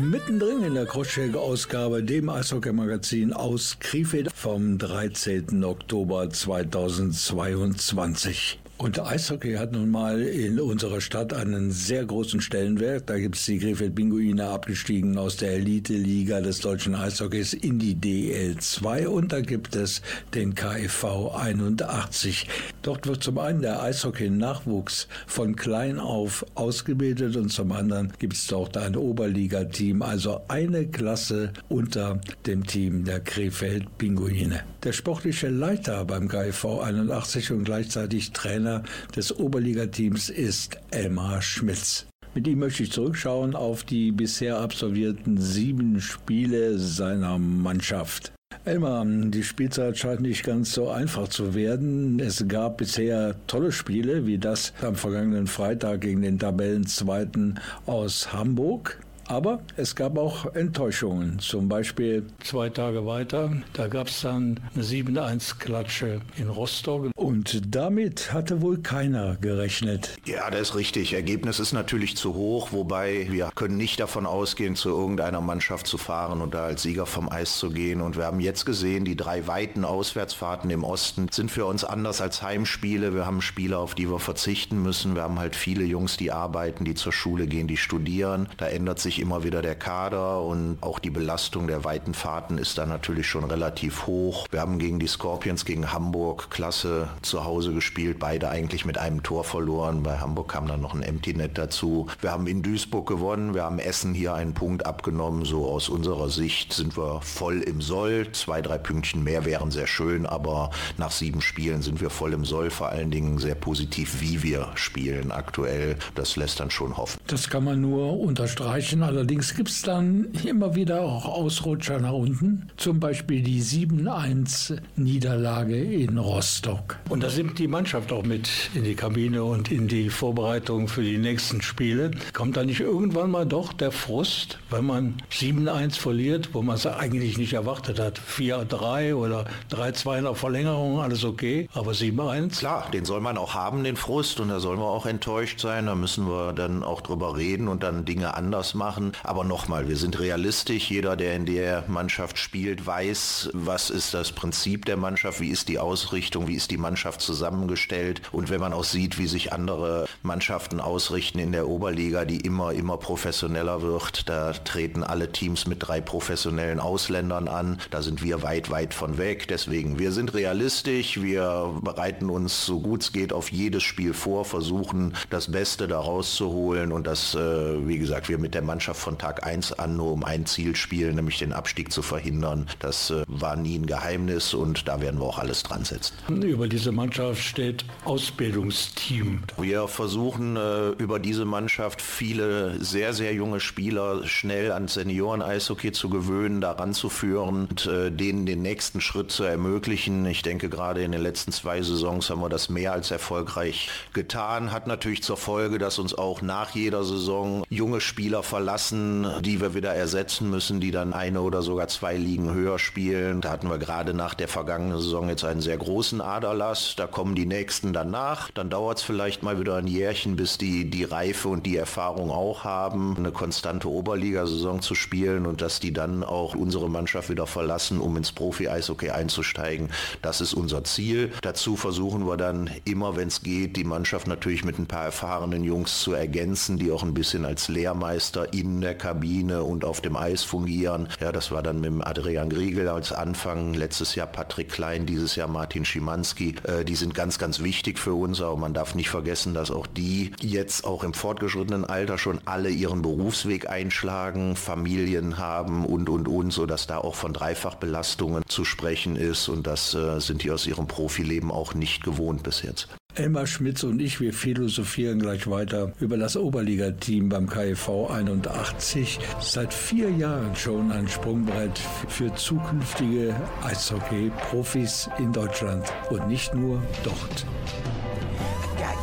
Mittendrin 0.00 0.62
in 0.62 0.74
der 0.74 0.86
Crosscheck-Ausgabe, 0.86 2.02
dem 2.02 2.28
Eishockey-Magazin 2.28 3.32
aus 3.32 3.78
Krefeld 3.80 4.30
vom 4.32 4.78
13. 4.78 5.64
Oktober 5.64 6.30
2022. 6.30 8.60
Und 8.78 9.00
Eishockey 9.00 9.54
hat 9.54 9.72
nun 9.72 9.90
mal 9.90 10.22
in 10.22 10.60
unserer 10.60 11.00
Stadt 11.00 11.34
einen 11.34 11.72
sehr 11.72 12.04
großen 12.04 12.40
Stellenwert. 12.40 13.10
Da 13.10 13.18
gibt 13.18 13.34
es 13.34 13.44
die 13.44 13.58
Krefeld 13.58 13.96
Pinguine 13.96 14.46
abgestiegen 14.46 15.18
aus 15.18 15.36
der 15.36 15.54
Elite-Liga 15.54 16.40
des 16.40 16.60
deutschen 16.60 16.94
Eishockeys 16.94 17.54
in 17.54 17.80
die 17.80 17.96
DL2 17.96 19.08
und 19.08 19.32
da 19.32 19.40
gibt 19.40 19.74
es 19.74 20.00
den 20.32 20.54
KFV 20.54 21.34
81. 21.34 22.46
Dort 22.82 23.08
wird 23.08 23.24
zum 23.24 23.38
einen 23.38 23.62
der 23.62 23.82
Eishockey-Nachwuchs 23.82 25.08
von 25.26 25.56
klein 25.56 25.98
auf 25.98 26.46
ausgebildet 26.54 27.34
und 27.34 27.48
zum 27.48 27.72
anderen 27.72 28.12
gibt 28.20 28.34
es 28.34 28.46
dort 28.46 28.76
ein 28.76 28.94
Oberligateam, 28.94 30.02
also 30.02 30.42
eine 30.46 30.86
Klasse 30.86 31.52
unter 31.68 32.20
dem 32.46 32.64
Team 32.64 33.04
der 33.04 33.18
Krefeld 33.18 33.98
Pinguine. 33.98 34.62
Der 34.84 34.92
sportliche 34.92 35.48
Leiter 35.48 36.04
beim 36.04 36.28
KFV 36.28 36.80
81 36.80 37.50
und 37.50 37.64
gleichzeitig 37.64 38.30
Trainer 38.30 38.67
Trainer 38.68 38.82
des 39.16 39.38
Oberligateams 39.38 40.28
ist 40.28 40.78
Elmar 40.90 41.40
Schmitz. 41.40 42.06
Mit 42.34 42.46
ihm 42.46 42.58
möchte 42.58 42.82
ich 42.82 42.92
zurückschauen 42.92 43.56
auf 43.56 43.82
die 43.82 44.12
bisher 44.12 44.58
absolvierten 44.58 45.40
sieben 45.40 46.00
Spiele 46.00 46.78
seiner 46.78 47.38
Mannschaft. 47.38 48.32
Elmar, 48.64 49.04
die 49.06 49.42
Spielzeit 49.42 49.96
scheint 49.96 50.20
nicht 50.20 50.44
ganz 50.44 50.72
so 50.72 50.90
einfach 50.90 51.28
zu 51.28 51.54
werden. 51.54 52.20
Es 52.20 52.46
gab 52.48 52.78
bisher 52.78 53.34
tolle 53.46 53.72
Spiele, 53.72 54.26
wie 54.26 54.36
das 54.36 54.74
am 54.82 54.94
vergangenen 54.94 55.46
Freitag 55.46 56.02
gegen 56.02 56.20
den 56.20 56.38
Tabellenzweiten 56.38 57.58
aus 57.86 58.32
Hamburg. 58.32 59.00
Aber 59.28 59.60
es 59.76 59.94
gab 59.94 60.16
auch 60.16 60.54
Enttäuschungen. 60.54 61.38
Zum 61.38 61.68
Beispiel 61.68 62.24
zwei 62.42 62.70
Tage 62.70 63.04
weiter, 63.04 63.52
da 63.74 63.86
gab 63.86 64.08
es 64.08 64.22
dann 64.22 64.58
eine 64.74 64.82
7-1-Klatsche 64.82 66.22
in 66.38 66.48
Rostock. 66.48 67.10
Und 67.14 67.74
damit 67.74 68.32
hatte 68.32 68.62
wohl 68.62 68.78
keiner 68.78 69.36
gerechnet. 69.36 70.16
Ja, 70.24 70.50
das 70.50 70.70
ist 70.70 70.74
richtig. 70.76 71.12
Ergebnis 71.12 71.60
ist 71.60 71.74
natürlich 71.74 72.16
zu 72.16 72.34
hoch, 72.34 72.72
wobei 72.72 73.26
wir 73.30 73.50
können 73.54 73.76
nicht 73.76 74.00
davon 74.00 74.24
ausgehen, 74.24 74.76
zu 74.76 74.88
irgendeiner 74.88 75.42
Mannschaft 75.42 75.86
zu 75.86 75.98
fahren 75.98 76.40
und 76.40 76.54
da 76.54 76.64
als 76.64 76.82
Sieger 76.82 77.04
vom 77.04 77.28
Eis 77.28 77.58
zu 77.58 77.70
gehen. 77.70 78.00
Und 78.00 78.16
wir 78.16 78.24
haben 78.24 78.40
jetzt 78.40 78.64
gesehen, 78.64 79.04
die 79.04 79.16
drei 79.16 79.46
weiten 79.46 79.84
Auswärtsfahrten 79.84 80.70
im 80.70 80.84
Osten 80.84 81.26
sind 81.30 81.50
für 81.50 81.66
uns 81.66 81.84
anders 81.84 82.22
als 82.22 82.40
Heimspiele. 82.42 83.14
Wir 83.14 83.26
haben 83.26 83.42
Spiele, 83.42 83.76
auf 83.76 83.94
die 83.94 84.10
wir 84.10 84.20
verzichten 84.20 84.82
müssen. 84.82 85.14
Wir 85.14 85.22
haben 85.22 85.38
halt 85.38 85.54
viele 85.54 85.84
Jungs, 85.84 86.16
die 86.16 86.32
arbeiten, 86.32 86.86
die 86.86 86.94
zur 86.94 87.12
Schule 87.12 87.46
gehen, 87.46 87.68
die 87.68 87.76
studieren. 87.76 88.48
Da 88.56 88.68
ändert 88.68 88.98
sich 89.00 89.17
immer 89.20 89.44
wieder 89.44 89.62
der 89.62 89.74
Kader 89.74 90.42
und 90.42 90.78
auch 90.80 90.98
die 90.98 91.10
Belastung 91.10 91.66
der 91.66 91.84
weiten 91.84 92.14
Fahrten 92.14 92.58
ist 92.58 92.78
da 92.78 92.86
natürlich 92.86 93.26
schon 93.26 93.44
relativ 93.44 94.06
hoch. 94.06 94.46
Wir 94.50 94.60
haben 94.60 94.78
gegen 94.78 94.98
die 94.98 95.06
Scorpions, 95.06 95.64
gegen 95.64 95.92
Hamburg 95.92 96.50
klasse 96.50 97.08
zu 97.22 97.44
Hause 97.44 97.72
gespielt, 97.72 98.18
beide 98.18 98.48
eigentlich 98.48 98.84
mit 98.84 98.98
einem 98.98 99.22
Tor 99.22 99.44
verloren. 99.44 100.02
Bei 100.02 100.18
Hamburg 100.18 100.48
kam 100.48 100.66
dann 100.66 100.80
noch 100.80 100.94
ein 100.94 101.02
Empty 101.02 101.34
Net 101.34 101.58
dazu. 101.58 102.06
Wir 102.20 102.32
haben 102.32 102.46
in 102.46 102.62
Duisburg 102.62 103.08
gewonnen, 103.08 103.54
wir 103.54 103.64
haben 103.64 103.78
Essen 103.78 104.14
hier 104.14 104.34
einen 104.34 104.54
Punkt 104.54 104.86
abgenommen. 104.86 105.44
So 105.44 105.66
aus 105.66 105.88
unserer 105.88 106.28
Sicht 106.28 106.72
sind 106.72 106.96
wir 106.96 107.20
voll 107.20 107.60
im 107.60 107.80
Soll. 107.80 108.30
Zwei, 108.32 108.62
drei 108.62 108.78
Pünktchen 108.78 109.24
mehr 109.24 109.44
wären 109.44 109.70
sehr 109.70 109.86
schön, 109.86 110.26
aber 110.26 110.70
nach 110.96 111.10
sieben 111.10 111.40
Spielen 111.40 111.82
sind 111.82 112.00
wir 112.00 112.10
voll 112.10 112.32
im 112.32 112.44
Soll. 112.44 112.70
Vor 112.70 112.88
allen 112.88 113.10
Dingen 113.10 113.38
sehr 113.38 113.54
positiv, 113.54 114.20
wie 114.20 114.42
wir 114.42 114.68
spielen 114.74 115.32
aktuell. 115.32 115.96
Das 116.14 116.36
lässt 116.36 116.60
dann 116.60 116.70
schon 116.70 116.96
hoffen. 116.96 117.18
Das 117.26 117.50
kann 117.50 117.64
man 117.64 117.80
nur 117.80 118.18
unterstreichen. 118.18 119.02
Allerdings 119.08 119.54
gibt 119.54 119.70
es 119.70 119.80
dann 119.80 120.26
immer 120.44 120.74
wieder 120.74 121.00
auch 121.00 121.24
Ausrutscher 121.24 121.98
nach 121.98 122.12
unten. 122.12 122.68
Zum 122.76 123.00
Beispiel 123.00 123.40
die 123.40 123.62
7-1-Niederlage 123.62 125.82
in 125.82 126.18
Rostock. 126.18 126.98
Und 127.08 127.22
da 127.22 127.30
nimmt 127.30 127.58
die 127.58 127.68
Mannschaft 127.68 128.12
auch 128.12 128.22
mit 128.22 128.50
in 128.74 128.84
die 128.84 128.94
Kabine 128.94 129.44
und 129.44 129.72
in 129.72 129.88
die 129.88 130.10
Vorbereitung 130.10 130.88
für 130.88 131.02
die 131.02 131.16
nächsten 131.16 131.62
Spiele. 131.62 132.10
Kommt 132.34 132.58
da 132.58 132.64
nicht 132.64 132.80
irgendwann 132.80 133.30
mal 133.30 133.46
doch 133.46 133.72
der 133.72 133.92
Frust, 133.92 134.58
wenn 134.68 134.84
man 134.84 135.14
7-1 135.32 135.98
verliert, 135.98 136.50
wo 136.52 136.60
man 136.60 136.76
es 136.76 136.86
eigentlich 136.86 137.38
nicht 137.38 137.54
erwartet 137.54 137.98
hat? 137.98 138.20
4-3 138.20 139.14
oder 139.14 139.46
3-2 139.70 140.18
in 140.18 140.24
der 140.24 140.34
Verlängerung, 140.34 141.00
alles 141.00 141.24
okay, 141.24 141.66
aber 141.72 141.92
7-1? 141.92 142.58
Klar, 142.58 142.90
den 142.92 143.06
soll 143.06 143.22
man 143.22 143.38
auch 143.38 143.54
haben, 143.54 143.84
den 143.84 143.96
Frust, 143.96 144.38
und 144.38 144.50
da 144.50 144.60
sollen 144.60 144.80
wir 144.80 144.84
auch 144.84 145.06
enttäuscht 145.06 145.60
sein. 145.60 145.86
Da 145.86 145.94
müssen 145.94 146.28
wir 146.28 146.52
dann 146.52 146.82
auch 146.82 147.00
drüber 147.00 147.38
reden 147.38 147.68
und 147.68 147.82
dann 147.82 148.04
Dinge 148.04 148.34
anders 148.34 148.74
machen 148.74 148.97
machen. 148.98 149.12
Aber 149.22 149.44
nochmal, 149.44 149.88
wir 149.88 149.96
sind 149.96 150.18
realistisch. 150.18 150.90
Jeder, 150.90 151.16
der 151.16 151.34
in 151.34 151.46
der 151.46 151.84
Mannschaft 151.88 152.38
spielt, 152.38 152.86
weiß, 152.86 153.50
was 153.52 153.90
ist 153.90 154.14
das 154.14 154.32
Prinzip 154.32 154.84
der 154.84 154.96
Mannschaft, 154.96 155.40
wie 155.40 155.50
ist 155.50 155.68
die 155.68 155.78
Ausrichtung, 155.78 156.48
wie 156.48 156.54
ist 156.54 156.70
die 156.70 156.76
Mannschaft 156.76 157.20
zusammengestellt. 157.20 158.22
Und 158.32 158.50
wenn 158.50 158.60
man 158.60 158.72
auch 158.72 158.84
sieht, 158.84 159.18
wie 159.18 159.26
sich 159.26 159.52
andere 159.52 160.06
Mannschaften 160.22 160.80
ausrichten 160.80 161.38
in 161.38 161.52
der 161.52 161.68
Oberliga, 161.68 162.24
die 162.24 162.38
immer, 162.38 162.72
immer 162.72 162.96
professioneller 162.96 163.82
wird, 163.82 164.28
da 164.28 164.52
treten 164.52 165.02
alle 165.02 165.32
Teams 165.32 165.66
mit 165.66 165.78
drei 165.80 166.00
professionellen 166.00 166.80
Ausländern 166.80 167.48
an. 167.48 167.80
Da 167.90 168.02
sind 168.02 168.22
wir 168.22 168.42
weit, 168.42 168.70
weit 168.70 168.94
von 168.94 169.18
weg. 169.18 169.48
Deswegen, 169.48 169.98
wir 169.98 170.12
sind 170.12 170.34
realistisch. 170.34 171.20
Wir 171.20 171.74
bereiten 171.82 172.30
uns 172.30 172.66
so 172.66 172.80
gut 172.80 173.02
es 173.02 173.12
geht 173.12 173.32
auf 173.32 173.50
jedes 173.52 173.82
Spiel 173.82 174.12
vor, 174.12 174.44
versuchen 174.44 175.14
das 175.30 175.50
Beste 175.50 175.88
daraus 175.88 176.34
zu 176.34 176.48
holen 176.48 176.92
und 176.92 177.06
das, 177.06 177.34
äh, 177.34 177.86
wie 177.86 177.98
gesagt, 177.98 178.28
wir 178.28 178.38
mit 178.38 178.54
der 178.54 178.62
Mannschaft 178.62 178.77
Mannschaft 178.78 179.00
von 179.00 179.18
Tag 179.18 179.44
1 179.44 179.72
an 179.72 179.96
nur 179.96 180.12
um 180.12 180.22
ein 180.22 180.46
Ziel 180.46 180.76
spielen, 180.76 181.16
nämlich 181.16 181.40
den 181.40 181.52
Abstieg 181.52 181.90
zu 181.90 182.00
verhindern. 182.00 182.68
Das 182.78 183.10
äh, 183.10 183.24
war 183.26 183.56
nie 183.56 183.76
ein 183.76 183.86
Geheimnis 183.86 184.54
und 184.54 184.86
da 184.86 185.00
werden 185.00 185.18
wir 185.18 185.26
auch 185.26 185.40
alles 185.40 185.64
dran 185.64 185.84
setzen. 185.84 186.14
Über 186.28 186.68
diese 186.68 186.92
Mannschaft 186.92 187.42
steht 187.42 187.84
Ausbildungsteam. 188.04 189.40
Wir 189.56 189.88
versuchen 189.88 190.56
äh, 190.56 190.90
über 190.90 191.18
diese 191.18 191.44
Mannschaft 191.44 192.00
viele 192.00 192.78
sehr, 192.78 193.14
sehr 193.14 193.34
junge 193.34 193.58
Spieler 193.58 194.24
schnell 194.28 194.70
ans 194.70 194.94
Senioren-Eishockey 194.94 195.90
zu 195.90 196.08
gewöhnen, 196.08 196.60
daran 196.60 196.94
zu 196.94 197.08
führen 197.08 197.66
und 197.68 197.86
äh, 197.86 198.12
denen 198.12 198.46
den 198.46 198.62
nächsten 198.62 199.00
Schritt 199.00 199.32
zu 199.32 199.42
ermöglichen. 199.42 200.24
Ich 200.26 200.42
denke, 200.42 200.68
gerade 200.68 201.02
in 201.02 201.10
den 201.10 201.20
letzten 201.20 201.50
zwei 201.50 201.82
Saisons 201.82 202.30
haben 202.30 202.42
wir 202.42 202.48
das 202.48 202.68
mehr 202.68 202.92
als 202.92 203.10
erfolgreich 203.10 203.88
getan. 204.12 204.70
Hat 204.70 204.86
natürlich 204.86 205.24
zur 205.24 205.36
Folge, 205.36 205.78
dass 205.78 205.98
uns 205.98 206.14
auch 206.14 206.42
nach 206.42 206.76
jeder 206.76 207.02
Saison 207.02 207.64
junge 207.70 208.00
Spieler 208.00 208.44
verlassen 208.44 208.67
verlassen, 208.68 209.26
die 209.40 209.62
wir 209.62 209.72
wieder 209.72 209.94
ersetzen 209.94 210.50
müssen, 210.50 210.78
die 210.78 210.90
dann 210.90 211.14
eine 211.14 211.40
oder 211.40 211.62
sogar 211.62 211.88
zwei 211.88 212.18
Ligen 212.18 212.52
höher 212.52 212.78
spielen. 212.78 213.40
Da 213.40 213.50
hatten 213.50 213.70
wir 213.70 213.78
gerade 213.78 214.12
nach 214.12 214.34
der 214.34 214.46
vergangenen 214.46 214.98
Saison 214.98 215.30
jetzt 215.30 215.42
einen 215.42 215.62
sehr 215.62 215.78
großen 215.78 216.20
Aderlass. 216.20 216.92
Da 216.94 217.06
kommen 217.06 217.34
die 217.34 217.46
nächsten 217.46 217.94
danach. 217.94 218.50
Dann 218.50 218.68
dauert 218.68 218.98
es 218.98 219.04
vielleicht 219.04 219.42
mal 219.42 219.58
wieder 219.58 219.76
ein 219.76 219.86
Jährchen, 219.86 220.36
bis 220.36 220.58
die 220.58 220.90
die 220.90 221.04
Reife 221.04 221.48
und 221.48 221.64
die 221.64 221.78
Erfahrung 221.78 222.30
auch 222.30 222.64
haben, 222.64 223.16
eine 223.16 223.32
konstante 223.32 223.88
Oberligasaison 223.88 224.82
zu 224.82 224.94
spielen 224.94 225.46
und 225.46 225.62
dass 225.62 225.80
die 225.80 225.94
dann 225.94 226.22
auch 226.22 226.54
unsere 226.54 226.90
Mannschaft 226.90 227.30
wieder 227.30 227.46
verlassen, 227.46 227.98
um 227.98 228.18
ins 228.18 228.32
Profi-Eishockey 228.32 229.08
einzusteigen. 229.08 229.88
Das 230.20 230.42
ist 230.42 230.52
unser 230.52 230.84
Ziel. 230.84 231.32
Dazu 231.40 231.76
versuchen 231.76 232.26
wir 232.26 232.36
dann 232.36 232.68
immer, 232.84 233.16
wenn 233.16 233.28
es 233.28 233.42
geht, 233.42 233.76
die 233.76 233.84
Mannschaft 233.84 234.26
natürlich 234.26 234.62
mit 234.62 234.78
ein 234.78 234.86
paar 234.86 235.06
erfahrenen 235.06 235.64
Jungs 235.64 236.02
zu 236.02 236.12
ergänzen, 236.12 236.78
die 236.78 236.92
auch 236.92 237.02
ein 237.02 237.14
bisschen 237.14 237.46
als 237.46 237.68
Lehrmeister 237.68 238.52
in 238.60 238.80
der 238.80 238.94
Kabine 238.94 239.62
und 239.62 239.84
auf 239.84 240.00
dem 240.00 240.16
Eis 240.16 240.42
fungieren. 240.42 241.08
Ja, 241.20 241.32
das 241.32 241.50
war 241.50 241.62
dann 241.62 241.80
mit 241.80 242.06
Adrian 242.06 242.50
Griegel 242.50 242.88
als 242.88 243.12
Anfang, 243.12 243.74
letztes 243.74 244.14
Jahr 244.14 244.26
Patrick 244.26 244.70
Klein, 244.70 245.06
dieses 245.06 245.36
Jahr 245.36 245.48
Martin 245.48 245.84
Schimanski. 245.84 246.56
Äh, 246.64 246.84
die 246.84 246.94
sind 246.94 247.14
ganz, 247.14 247.38
ganz 247.38 247.60
wichtig 247.60 247.98
für 247.98 248.14
uns, 248.14 248.40
aber 248.40 248.56
man 248.56 248.74
darf 248.74 248.94
nicht 248.94 249.10
vergessen, 249.10 249.54
dass 249.54 249.70
auch 249.70 249.86
die 249.86 250.32
jetzt 250.40 250.84
auch 250.84 251.04
im 251.04 251.14
fortgeschrittenen 251.14 251.84
Alter 251.84 252.18
schon 252.18 252.40
alle 252.44 252.70
ihren 252.70 253.02
Berufsweg 253.02 253.68
einschlagen, 253.68 254.56
Familien 254.56 255.38
haben 255.38 255.84
und, 255.84 256.08
und, 256.08 256.28
und, 256.28 256.52
sodass 256.52 256.86
da 256.86 256.98
auch 256.98 257.14
von 257.14 257.32
Dreifachbelastungen 257.32 258.44
zu 258.48 258.64
sprechen 258.64 259.16
ist 259.16 259.48
und 259.48 259.66
das 259.66 259.94
äh, 259.94 260.20
sind 260.20 260.42
die 260.42 260.50
aus 260.50 260.66
ihrem 260.66 260.86
Profileben 260.86 261.50
auch 261.50 261.74
nicht 261.74 262.02
gewohnt 262.04 262.42
bis 262.42 262.62
jetzt. 262.62 262.88
Elmar 263.18 263.48
Schmitz 263.48 263.82
und 263.82 264.00
ich, 264.00 264.20
wir 264.20 264.32
philosophieren 264.32 265.18
gleich 265.18 265.50
weiter 265.50 265.92
über 265.98 266.16
das 266.16 266.36
Oberligateam 266.36 267.28
beim 267.28 267.48
KIV 267.48 268.10
81. 268.10 269.18
Seit 269.40 269.74
vier 269.74 270.08
Jahren 270.10 270.54
schon 270.54 270.92
ein 270.92 271.08
Sprungbrett 271.08 271.76
für 272.08 272.32
zukünftige 272.36 273.34
Eishockey-Profis 273.64 275.10
in 275.18 275.32
Deutschland 275.32 275.92
und 276.10 276.28
nicht 276.28 276.54
nur 276.54 276.80
dort. 277.02 277.44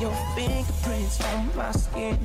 Your 0.06 0.14
fingerprints 0.36 1.20
on 1.34 1.50
my 1.56 1.72
skin 1.72 2.20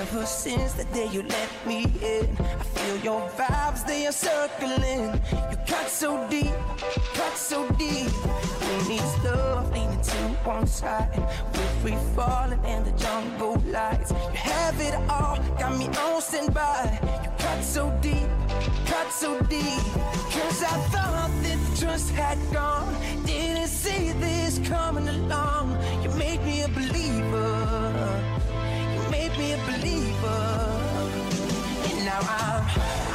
Ever 0.00 0.26
since 0.26 0.72
the 0.72 0.82
day 0.86 1.06
you 1.06 1.22
let 1.22 1.50
me 1.64 1.84
in 2.02 2.36
I 2.40 2.64
feel 2.74 2.96
your 2.96 3.28
vibes, 3.38 3.86
they 3.86 4.08
are 4.08 4.12
circling 4.12 5.20
You 5.48 5.56
cut 5.64 5.88
so 5.88 6.26
deep, 6.28 6.50
cut 7.14 7.36
so 7.36 7.68
deep 7.78 8.10
needs 8.88 9.24
love 9.24 9.70
leaning 9.72 10.00
to 10.00 10.16
one 10.44 10.66
side. 10.66 11.08
We're 11.54 11.74
free 11.80 11.98
falling 12.14 12.62
in 12.64 12.84
the 12.84 12.92
jungle 12.92 13.56
lights. 13.66 14.10
You 14.10 14.38
have 14.50 14.80
it 14.80 14.94
all, 15.08 15.36
got 15.58 15.76
me 15.78 15.86
on 15.86 16.20
standby. 16.20 16.98
You 17.24 17.30
cut 17.38 17.62
so 17.62 17.90
deep, 18.00 18.28
cut 18.86 19.10
so 19.12 19.40
deep. 19.42 19.84
Cause 20.34 20.62
I 20.62 20.76
thought 20.92 21.30
that 21.42 21.58
trust 21.78 22.10
had 22.10 22.38
gone. 22.52 22.94
Didn't 23.24 23.68
see 23.68 24.12
this 24.12 24.58
coming 24.68 25.08
along. 25.08 25.76
Made 26.18 26.42
me 26.44 26.62
a 26.62 26.68
believer. 26.68 28.24
You 28.94 29.10
made 29.10 29.36
me 29.38 29.52
a 29.52 29.58
believer. 29.70 30.42
And 31.88 32.04
now 32.04 32.20
I'm, 32.20 32.64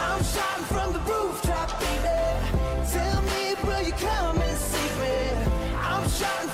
I'm 0.06 0.24
shouting 0.24 0.66
from 0.66 0.94
the 0.94 1.00
rooftop, 1.00 1.80
baby. 1.80 2.20
Tell 2.92 3.22
me, 3.22 3.56
will 3.64 3.84
you 3.84 3.94
come 3.94 4.42
and 4.42 4.58
save 4.58 5.00
me? 5.02 5.54
I'm 5.78 6.10
shouting 6.10 6.50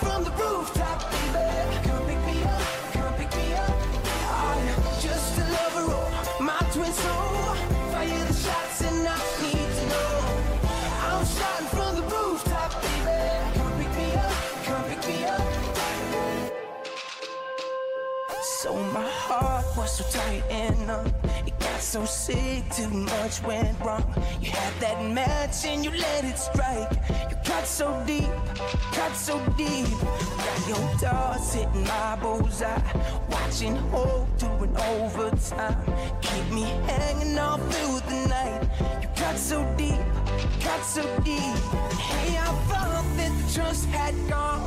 So 18.63 18.73
my 18.93 19.03
heart 19.03 19.65
was 19.75 19.97
so 19.97 20.05
tight 20.17 20.41
and 20.49 20.87
numb. 20.87 21.07
It 21.45 21.59
got 21.59 21.81
so 21.81 22.05
sick, 22.05 22.63
too 22.71 22.87
much 22.87 23.43
went 23.43 23.77
wrong. 23.81 24.05
You 24.39 24.51
had 24.51 24.73
that 24.79 25.03
match 25.03 25.65
and 25.65 25.83
you 25.83 25.91
let 25.91 26.23
it 26.23 26.37
strike. 26.37 26.89
You 27.29 27.35
cut 27.43 27.67
so 27.67 28.01
deep, 28.07 28.31
cut 28.93 29.13
so 29.17 29.37
deep. 29.57 29.89
Got 30.45 30.67
your 30.69 30.97
darts 31.01 31.53
hitting 31.55 31.83
my 31.83 32.17
bullseye. 32.21 32.79
Watching 33.29 33.75
hope 33.91 34.29
doing 34.37 34.73
overtime. 34.77 35.83
Keep 36.21 36.47
me 36.53 36.63
hanging 36.87 37.37
all 37.37 37.57
through 37.57 37.99
the 38.09 38.27
night. 38.29 38.61
You 39.01 39.09
cut 39.13 39.37
so 39.37 39.59
deep, 39.75 39.99
cut 40.61 40.81
so 40.85 41.03
deep. 41.19 41.57
Hey, 41.99 42.37
I 42.37 42.47
thought 42.69 43.03
that 43.17 43.31
the 43.39 43.53
trust 43.53 43.87
had 43.87 44.15
gone. 44.29 44.62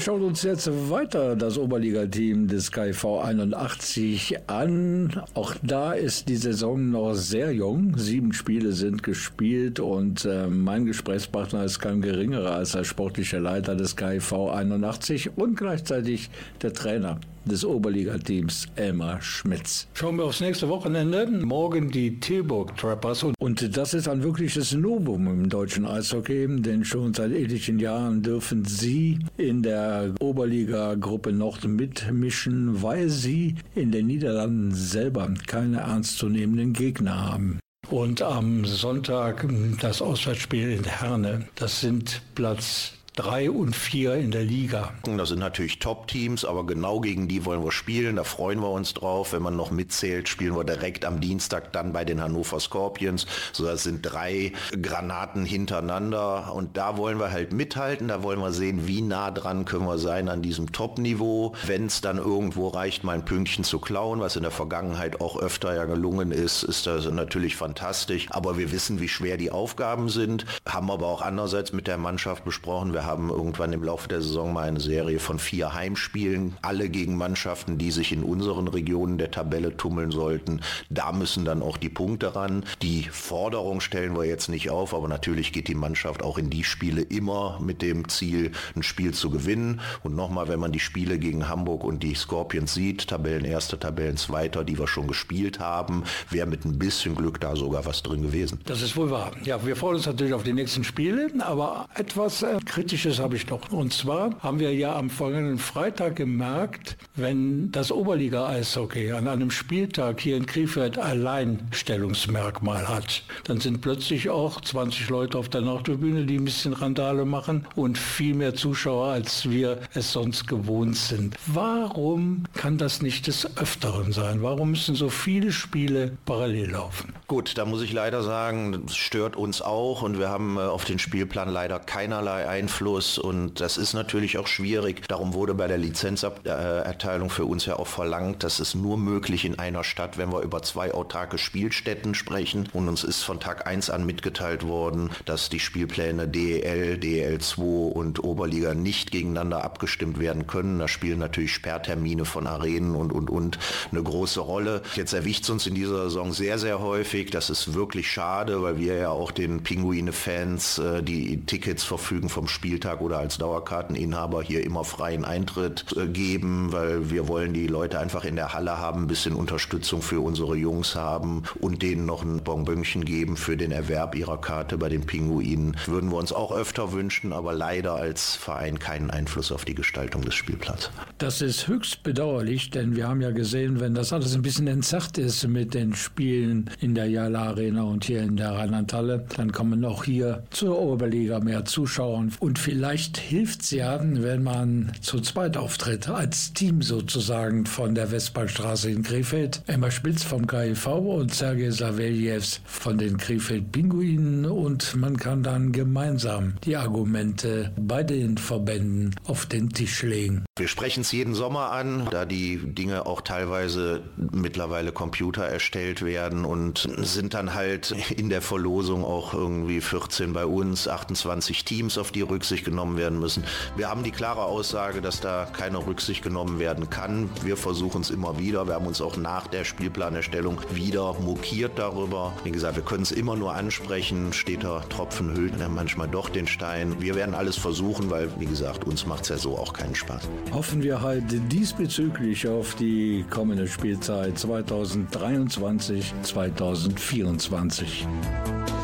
Wir 0.00 0.04
schauen 0.04 0.22
uns 0.22 0.42
jetzt 0.44 0.66
weiter 0.88 1.36
das 1.36 1.58
Oberligateam 1.58 2.48
des 2.48 2.72
KV 2.72 3.20
81 3.20 4.48
an. 4.48 5.22
Auch 5.34 5.54
da 5.62 5.92
ist 5.92 6.30
die 6.30 6.36
Saison 6.36 6.90
noch 6.90 7.12
sehr 7.12 7.52
jung. 7.52 7.98
Sieben 7.98 8.32
Spiele 8.32 8.72
sind 8.72 9.02
gespielt 9.02 9.78
und 9.78 10.24
äh, 10.24 10.46
mein 10.46 10.86
Gesprächspartner 10.86 11.64
ist 11.64 11.80
kein 11.80 12.00
geringerer 12.00 12.54
als 12.54 12.72
der 12.72 12.84
sportliche 12.84 13.40
Leiter 13.40 13.76
des 13.76 13.94
KV 13.94 14.48
81 14.48 15.36
und 15.36 15.58
gleichzeitig 15.58 16.30
der 16.62 16.72
Trainer 16.72 17.20
des 17.44 17.64
Oberligateams 17.64 18.68
Elmar 18.76 19.20
Schmitz. 19.22 19.88
Schauen 19.94 20.16
wir 20.16 20.24
aufs 20.24 20.40
nächste 20.40 20.68
Wochenende. 20.68 21.26
Morgen 21.26 21.90
die 21.90 22.20
Tilburg 22.20 22.76
Trappers 22.76 23.22
und, 23.22 23.34
und 23.40 23.76
das 23.76 23.94
ist 23.94 24.08
ein 24.08 24.22
wirkliches 24.22 24.72
Novum 24.74 25.26
im 25.26 25.48
deutschen 25.48 25.86
Eishockey, 25.86 26.46
denn 26.60 26.84
schon 26.84 27.14
seit 27.14 27.32
etlichen 27.32 27.78
Jahren 27.78 28.22
dürfen 28.22 28.64
sie 28.64 29.18
in 29.36 29.62
der 29.62 29.89
Oberliga-Gruppe 30.20 31.32
Nord 31.32 31.64
mitmischen, 31.66 32.82
weil 32.82 33.08
sie 33.08 33.56
in 33.74 33.92
den 33.92 34.06
Niederlanden 34.06 34.74
selber 34.74 35.32
keine 35.46 35.78
ernstzunehmenden 35.80 36.72
Gegner 36.72 37.30
haben. 37.30 37.60
Und 37.90 38.22
am 38.22 38.64
Sonntag 38.64 39.48
das 39.80 40.00
Auswärtsspiel 40.00 40.70
in 40.70 40.84
Herne. 40.84 41.48
Das 41.56 41.80
sind 41.80 42.22
Platz 42.36 42.92
drei 43.20 43.50
und 43.50 43.76
vier 43.76 44.14
in 44.14 44.30
der 44.30 44.44
Liga. 44.44 44.94
Das 45.04 45.28
sind 45.28 45.40
natürlich 45.40 45.78
Top-Teams, 45.78 46.46
aber 46.46 46.64
genau 46.64 47.00
gegen 47.00 47.28
die 47.28 47.44
wollen 47.44 47.62
wir 47.62 47.70
spielen. 47.70 48.16
Da 48.16 48.24
freuen 48.24 48.60
wir 48.60 48.70
uns 48.70 48.94
drauf. 48.94 49.34
Wenn 49.34 49.42
man 49.42 49.56
noch 49.56 49.70
mitzählt, 49.70 50.26
spielen 50.26 50.56
wir 50.56 50.64
direkt 50.64 51.04
am 51.04 51.20
Dienstag 51.20 51.70
dann 51.74 51.92
bei 51.92 52.06
den 52.06 52.22
Hannover 52.22 52.60
Scorpions. 52.60 53.26
So, 53.52 53.66
das 53.66 53.82
sind 53.82 54.00
drei 54.00 54.52
Granaten 54.70 55.44
hintereinander 55.44 56.54
und 56.54 56.78
da 56.78 56.96
wollen 56.96 57.20
wir 57.20 57.30
halt 57.30 57.52
mithalten. 57.52 58.08
Da 58.08 58.22
wollen 58.22 58.40
wir 58.40 58.52
sehen, 58.52 58.86
wie 58.88 59.02
nah 59.02 59.30
dran 59.30 59.66
können 59.66 59.84
wir 59.84 59.98
sein 59.98 60.30
an 60.30 60.40
diesem 60.40 60.72
Top-Niveau. 60.72 61.54
Wenn 61.66 61.86
es 61.86 62.00
dann 62.00 62.16
irgendwo 62.16 62.68
reicht, 62.68 63.04
mal 63.04 63.12
ein 63.12 63.26
Pünktchen 63.26 63.64
zu 63.64 63.80
klauen, 63.80 64.20
was 64.20 64.36
in 64.36 64.44
der 64.44 64.50
Vergangenheit 64.50 65.20
auch 65.20 65.36
öfter 65.36 65.74
ja 65.74 65.84
gelungen 65.84 66.32
ist, 66.32 66.62
ist 66.62 66.86
das 66.86 67.04
natürlich 67.04 67.56
fantastisch. 67.56 68.28
Aber 68.30 68.56
wir 68.56 68.72
wissen, 68.72 68.98
wie 68.98 69.08
schwer 69.08 69.36
die 69.36 69.50
Aufgaben 69.50 70.08
sind, 70.08 70.46
haben 70.66 70.90
aber 70.90 71.08
auch 71.08 71.20
andererseits 71.20 71.74
mit 71.74 71.86
der 71.86 71.98
Mannschaft 71.98 72.46
besprochen. 72.46 72.94
Wir 72.94 73.09
haben 73.10 73.30
irgendwann 73.30 73.72
im 73.72 73.82
Laufe 73.82 74.08
der 74.08 74.22
Saison 74.22 74.52
mal 74.52 74.68
eine 74.68 74.78
Serie 74.78 75.18
von 75.18 75.40
vier 75.40 75.74
Heimspielen, 75.74 76.56
alle 76.62 76.88
gegen 76.88 77.16
Mannschaften, 77.16 77.76
die 77.76 77.90
sich 77.90 78.12
in 78.12 78.22
unseren 78.22 78.68
Regionen 78.68 79.18
der 79.18 79.32
Tabelle 79.32 79.76
tummeln 79.76 80.12
sollten. 80.12 80.60
Da 80.90 81.10
müssen 81.12 81.44
dann 81.44 81.60
auch 81.60 81.76
die 81.76 81.88
Punkte 81.88 82.36
ran. 82.36 82.64
Die 82.82 83.02
Forderung 83.10 83.80
stellen 83.80 84.16
wir 84.16 84.24
jetzt 84.24 84.48
nicht 84.48 84.70
auf, 84.70 84.94
aber 84.94 85.08
natürlich 85.08 85.52
geht 85.52 85.66
die 85.66 85.74
Mannschaft 85.74 86.22
auch 86.22 86.38
in 86.38 86.50
die 86.50 86.62
Spiele 86.62 87.02
immer 87.02 87.58
mit 87.60 87.82
dem 87.82 88.08
Ziel, 88.08 88.52
ein 88.76 88.84
Spiel 88.84 89.12
zu 89.12 89.30
gewinnen. 89.30 89.80
Und 90.04 90.14
nochmal, 90.14 90.46
wenn 90.46 90.60
man 90.60 90.70
die 90.70 90.80
Spiele 90.80 91.18
gegen 91.18 91.48
Hamburg 91.48 91.82
und 91.82 92.04
die 92.04 92.14
Scorpions 92.14 92.74
sieht, 92.74 93.08
Tabellenerster, 93.08 93.80
Tabellenzweiter, 93.80 94.62
die 94.62 94.78
wir 94.78 94.86
schon 94.86 95.08
gespielt 95.08 95.58
haben, 95.58 96.04
wäre 96.30 96.46
mit 96.46 96.64
ein 96.64 96.78
bisschen 96.78 97.16
Glück 97.16 97.40
da 97.40 97.56
sogar 97.56 97.84
was 97.86 98.04
drin 98.04 98.22
gewesen. 98.22 98.60
Das 98.66 98.82
ist 98.82 98.96
wohl 98.96 99.10
wahr. 99.10 99.32
Ja, 99.42 99.66
wir 99.66 99.74
freuen 99.74 99.96
uns 99.96 100.06
natürlich 100.06 100.32
auf 100.32 100.44
die 100.44 100.52
nächsten 100.52 100.84
Spiele, 100.84 101.28
aber 101.40 101.88
etwas 101.96 102.42
äh, 102.42 102.58
kritisch 102.64 102.89
Kritisches 102.90 103.20
habe 103.20 103.36
ich 103.36 103.48
noch. 103.48 103.70
Und 103.70 103.92
zwar 103.92 104.34
haben 104.40 104.58
wir 104.58 104.74
ja 104.74 104.96
am 104.96 105.10
folgenden 105.10 105.58
Freitag 105.58 106.16
gemerkt, 106.16 106.96
wenn 107.14 107.70
das 107.70 107.92
Oberliga-Eishockey 107.92 109.12
an 109.12 109.28
einem 109.28 109.52
Spieltag 109.52 110.18
hier 110.18 110.36
in 110.36 110.44
Krefeld 110.44 110.98
Alleinstellungsmerkmal 110.98 112.88
hat, 112.88 113.22
dann 113.44 113.60
sind 113.60 113.80
plötzlich 113.80 114.28
auch 114.28 114.60
20 114.60 115.08
Leute 115.08 115.38
auf 115.38 115.48
der 115.48 115.60
Nordtribüne, 115.60 116.26
die 116.26 116.38
ein 116.38 116.44
bisschen 116.44 116.72
Randale 116.72 117.24
machen 117.24 117.64
und 117.76 117.96
viel 117.96 118.34
mehr 118.34 118.56
Zuschauer, 118.56 119.12
als 119.12 119.48
wir 119.48 119.78
es 119.94 120.10
sonst 120.10 120.48
gewohnt 120.48 120.96
sind. 120.96 121.36
Warum 121.46 122.42
kann 122.54 122.76
das 122.76 123.02
nicht 123.02 123.28
des 123.28 123.56
Öfteren 123.56 124.10
sein? 124.10 124.42
Warum 124.42 124.72
müssen 124.72 124.96
so 124.96 125.10
viele 125.10 125.52
Spiele 125.52 126.18
parallel 126.24 126.70
laufen? 126.72 127.14
Gut, 127.28 127.56
da 127.56 127.64
muss 127.66 127.82
ich 127.82 127.92
leider 127.92 128.24
sagen, 128.24 128.82
das 128.84 128.96
stört 128.96 129.36
uns 129.36 129.62
auch 129.62 130.02
und 130.02 130.18
wir 130.18 130.28
haben 130.28 130.56
äh, 130.56 130.62
auf 130.62 130.84
den 130.84 130.98
Spielplan 130.98 131.50
leider 131.50 131.78
keinerlei 131.78 132.48
Einfluss 132.48 132.79
und 133.18 133.60
das 133.60 133.76
ist 133.76 133.94
natürlich 133.94 134.38
auch 134.38 134.46
schwierig. 134.46 135.06
Darum 135.08 135.34
wurde 135.34 135.54
bei 135.54 135.66
der 135.66 135.78
Lizenzerteilung 135.78 137.30
für 137.30 137.44
uns 137.44 137.66
ja 137.66 137.76
auch 137.76 137.86
verlangt, 137.86 138.42
dass 138.42 138.58
es 138.58 138.74
nur 138.74 138.96
möglich 138.96 139.44
in 139.44 139.58
einer 139.58 139.84
Stadt, 139.84 140.18
wenn 140.18 140.32
wir 140.32 140.40
über 140.40 140.62
zwei 140.62 140.92
autarke 140.94 141.38
Spielstätten 141.38 142.14
sprechen 142.14 142.68
und 142.72 142.88
uns 142.88 143.04
ist 143.04 143.22
von 143.22 143.40
Tag 143.40 143.66
1 143.66 143.90
an 143.90 144.06
mitgeteilt 144.06 144.66
worden, 144.66 145.10
dass 145.24 145.48
die 145.48 145.60
Spielpläne 145.60 146.28
DEL, 146.28 146.94
DEL2 146.94 147.90
und 147.90 148.24
Oberliga 148.24 148.74
nicht 148.74 149.10
gegeneinander 149.10 149.64
abgestimmt 149.64 150.18
werden 150.18 150.46
können. 150.46 150.78
Da 150.78 150.88
spielen 150.88 151.18
natürlich 151.18 151.52
Sperrtermine 151.52 152.24
von 152.24 152.46
Arenen 152.46 152.94
und 152.94 153.12
und 153.12 153.30
und 153.30 153.58
eine 153.90 154.02
große 154.02 154.40
Rolle. 154.40 154.82
Jetzt 154.94 155.12
erwischt 155.12 155.44
es 155.44 155.50
uns 155.50 155.66
in 155.66 155.74
dieser 155.74 156.04
Saison 156.04 156.32
sehr, 156.32 156.58
sehr 156.58 156.80
häufig. 156.80 157.30
Das 157.30 157.50
ist 157.50 157.74
wirklich 157.74 158.10
schade, 158.10 158.62
weil 158.62 158.78
wir 158.78 158.96
ja 158.96 159.10
auch 159.10 159.30
den 159.30 159.62
Pinguine-Fans, 159.62 160.78
äh, 160.78 161.02
die 161.02 161.44
Tickets 161.44 161.84
verfügen 161.84 162.28
vom 162.28 162.48
Spieltag 162.70 163.00
oder 163.00 163.18
als 163.18 163.36
Dauerkarteninhaber 163.38 164.44
hier 164.44 164.64
immer 164.64 164.84
freien 164.84 165.24
Eintritt 165.24 165.84
äh, 165.96 166.06
geben, 166.06 166.68
weil 166.70 167.10
wir 167.10 167.26
wollen 167.26 167.52
die 167.52 167.66
Leute 167.66 167.98
einfach 167.98 168.24
in 168.24 168.36
der 168.36 168.54
Halle 168.54 168.78
haben, 168.78 169.02
ein 169.02 169.06
bisschen 169.08 169.34
Unterstützung 169.34 170.02
für 170.02 170.20
unsere 170.20 170.54
Jungs 170.54 170.94
haben 170.94 171.42
und 171.58 171.82
denen 171.82 172.06
noch 172.06 172.22
ein 172.22 172.44
Bonbönchen 172.44 173.04
geben 173.04 173.36
für 173.36 173.56
den 173.56 173.72
Erwerb 173.72 174.14
ihrer 174.14 174.40
Karte 174.40 174.78
bei 174.78 174.88
den 174.88 175.04
Pinguinen. 175.04 175.76
Würden 175.86 176.12
wir 176.12 176.16
uns 176.16 176.32
auch 176.32 176.52
öfter 176.52 176.92
wünschen, 176.92 177.32
aber 177.32 177.54
leider 177.54 177.96
als 177.96 178.36
Verein 178.36 178.78
keinen 178.78 179.10
Einfluss 179.10 179.50
auf 179.50 179.64
die 179.64 179.74
Gestaltung 179.74 180.22
des 180.22 180.36
Spielplatzes. 180.36 180.92
Das 181.18 181.42
ist 181.42 181.66
höchst 181.66 182.04
bedauerlich, 182.04 182.70
denn 182.70 182.94
wir 182.94 183.08
haben 183.08 183.20
ja 183.20 183.32
gesehen, 183.32 183.80
wenn 183.80 183.94
das 183.94 184.12
alles 184.12 184.36
ein 184.36 184.42
bisschen 184.42 184.68
entzerrt 184.68 185.18
ist 185.18 185.44
mit 185.48 185.74
den 185.74 185.96
Spielen 185.96 186.70
in 186.78 186.94
der 186.94 187.06
Jala 187.06 187.48
Arena 187.48 187.82
und 187.82 188.04
hier 188.04 188.22
in 188.22 188.36
der 188.36 188.52
Rheinlandhalle, 188.52 189.26
dann 189.36 189.50
kommen 189.50 189.84
auch 189.84 190.04
hier 190.04 190.44
zur 190.50 190.78
Oberliga 190.78 191.40
mehr 191.40 191.64
Zuschauer. 191.64 192.20
Und 192.38 192.59
vielleicht 192.60 193.16
hilft 193.16 193.62
es 193.62 193.70
ja, 193.70 193.98
wenn 194.00 194.42
man 194.42 194.92
zu 195.00 195.20
zweit 195.20 195.56
auftritt, 195.56 196.08
als 196.08 196.52
Team 196.52 196.82
sozusagen 196.82 197.64
von 197.64 197.94
der 197.94 198.10
Westbahnstraße 198.10 198.90
in 198.90 199.02
Krefeld. 199.02 199.62
Emma 199.66 199.90
Spitz 199.90 200.22
vom 200.22 200.46
KIV 200.46 200.86
und 200.86 201.34
Sergei 201.34 201.70
Saveljews 201.70 202.60
von 202.64 202.98
den 202.98 203.16
Krefeld 203.16 203.72
Pinguinen 203.72 204.44
und 204.44 204.94
man 204.96 205.16
kann 205.16 205.42
dann 205.42 205.72
gemeinsam 205.72 206.54
die 206.64 206.76
Argumente 206.76 207.72
bei 207.78 208.02
den 208.02 208.36
Verbänden 208.36 209.14
auf 209.24 209.46
den 209.46 209.70
Tisch 209.70 210.02
legen. 210.02 210.44
Wir 210.58 210.68
sprechen 210.68 211.00
es 211.00 211.12
jeden 211.12 211.34
Sommer 211.34 211.72
an, 211.72 212.08
da 212.10 212.26
die 212.26 212.58
Dinge 212.58 213.06
auch 213.06 213.22
teilweise 213.22 214.02
mittlerweile 214.16 214.92
Computer 214.92 215.44
erstellt 215.44 216.04
werden 216.04 216.44
und 216.44 216.88
sind 216.98 217.32
dann 217.32 217.54
halt 217.54 217.94
in 218.16 218.28
der 218.28 218.42
Verlosung 218.42 219.04
auch 219.04 219.32
irgendwie 219.32 219.80
14 219.80 220.34
bei 220.34 220.44
uns, 220.44 220.86
28 220.86 221.64
Teams, 221.64 221.96
auf 221.96 222.12
die 222.12 222.20
Rücksicht 222.50 222.64
genommen 222.64 222.96
werden 222.96 223.20
müssen. 223.20 223.44
Wir 223.76 223.88
haben 223.88 224.02
die 224.02 224.10
klare 224.10 224.42
Aussage, 224.42 225.00
dass 225.00 225.20
da 225.20 225.46
keine 225.52 225.86
Rücksicht 225.86 226.24
genommen 226.24 226.58
werden 226.58 226.90
kann. 226.90 227.30
Wir 227.44 227.56
versuchen 227.56 228.00
es 228.00 228.10
immer 228.10 228.40
wieder. 228.40 228.66
Wir 228.66 228.74
haben 228.74 228.88
uns 228.88 229.00
auch 229.00 229.16
nach 229.16 229.46
der 229.46 229.62
Spielplanerstellung 229.62 230.60
wieder 230.72 231.14
mokiert 231.20 231.78
darüber. 231.78 232.32
Wie 232.42 232.50
gesagt, 232.50 232.74
wir 232.74 232.82
können 232.82 233.04
es 233.04 233.12
immer 233.12 233.36
nur 233.36 233.54
ansprechen. 233.54 234.32
Steht 234.32 234.64
der 234.64 234.82
Tropfen 234.88 235.36
hüllt 235.36 235.60
dann 235.60 235.72
manchmal 235.72 236.08
doch 236.08 236.28
den 236.28 236.48
Stein. 236.48 237.00
Wir 237.00 237.14
werden 237.14 237.36
alles 237.36 237.56
versuchen, 237.56 238.10
weil, 238.10 238.28
wie 238.40 238.46
gesagt, 238.46 238.82
uns 238.82 239.06
macht 239.06 239.22
es 239.22 239.28
ja 239.28 239.38
so 239.38 239.56
auch 239.56 239.72
keinen 239.72 239.94
Spaß. 239.94 240.28
Hoffen 240.52 240.82
wir 240.82 241.02
halt 241.02 241.22
diesbezüglich 241.52 242.48
auf 242.48 242.74
die 242.74 243.24
kommende 243.30 243.68
Spielzeit 243.68 244.36
2023, 244.36 246.14
2024. 246.22 248.08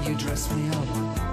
You 0.06 0.14
dress 0.14 0.48
me 0.52 0.70
up, 0.70 1.25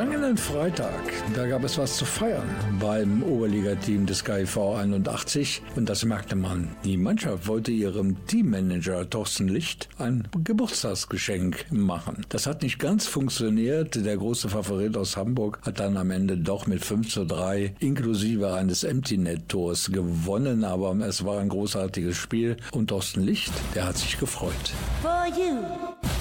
Vergangenen 0.00 0.38
Freitag, 0.38 1.12
da 1.34 1.46
gab 1.46 1.62
es 1.62 1.76
was 1.76 1.98
zu 1.98 2.06
feiern 2.06 2.48
beim 2.80 3.22
Oberligateam 3.22 4.06
des 4.06 4.24
KIV 4.24 4.56
81 4.56 5.60
und 5.76 5.90
das 5.90 6.06
merkte 6.06 6.36
man. 6.36 6.74
Die 6.84 6.96
Mannschaft 6.96 7.46
wollte 7.46 7.70
ihrem 7.70 8.16
Teammanager 8.26 9.10
Thorsten 9.10 9.48
Licht 9.48 9.90
ein 9.98 10.26
Geburtstagsgeschenk 10.42 11.70
machen. 11.70 12.24
Das 12.30 12.46
hat 12.46 12.62
nicht 12.62 12.78
ganz 12.78 13.06
funktioniert. 13.06 13.94
Der 13.94 14.16
große 14.16 14.48
Favorit 14.48 14.96
aus 14.96 15.18
Hamburg 15.18 15.58
hat 15.66 15.80
dann 15.80 15.98
am 15.98 16.10
Ende 16.10 16.38
doch 16.38 16.66
mit 16.66 16.82
5 16.82 17.12
zu 17.12 17.26
3 17.26 17.74
inklusive 17.80 18.54
eines 18.54 18.84
Empty-Net-Tors 18.84 19.92
gewonnen, 19.92 20.64
aber 20.64 20.96
es 21.06 21.26
war 21.26 21.40
ein 21.40 21.50
großartiges 21.50 22.16
Spiel 22.16 22.56
und 22.72 22.86
Thorsten 22.88 23.20
Licht, 23.22 23.52
der 23.74 23.88
hat 23.88 23.98
sich 23.98 24.18
gefreut. 24.18 24.72
For 25.02 25.26
you. 25.26 26.19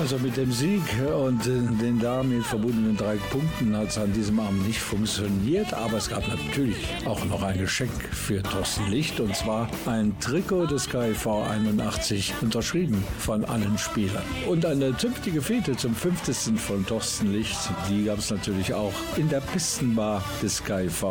Also 0.00 0.18
mit 0.18 0.36
dem 0.36 0.50
Sieg 0.50 0.82
und 1.16 1.46
den 1.46 2.00
damit 2.00 2.44
verbundenen 2.44 2.96
drei 2.96 3.16
Punkten 3.30 3.76
hat 3.76 3.88
es 3.88 3.98
an 3.98 4.12
diesem 4.12 4.40
Abend 4.40 4.66
nicht 4.66 4.80
funktioniert, 4.80 5.72
aber 5.72 5.98
es 5.98 6.08
gab 6.08 6.26
natürlich 6.26 6.76
auch 7.06 7.24
noch 7.26 7.42
ein 7.42 7.58
Geschenk 7.58 7.92
für 8.12 8.42
Thorsten 8.42 8.90
Licht 8.90 9.20
und 9.20 9.34
zwar 9.36 9.68
ein 9.86 10.18
Trikot 10.18 10.66
des 10.66 10.90
KIV 10.90 11.26
81, 11.26 12.34
unterschrieben 12.42 13.04
von 13.18 13.44
allen 13.44 13.78
Spielern. 13.78 14.24
Und 14.48 14.66
eine 14.66 14.96
zünftige 14.96 15.40
Fete 15.40 15.76
zum 15.76 15.94
50. 15.94 16.58
von 16.60 16.84
Thorsten 16.84 17.32
Licht, 17.32 17.58
die 17.88 18.04
gab 18.04 18.18
es 18.18 18.30
natürlich 18.30 18.74
auch 18.74 18.94
in 19.16 19.28
der 19.28 19.40
Pistenbar 19.40 20.24
des 20.42 20.62
KIV. 20.64 21.04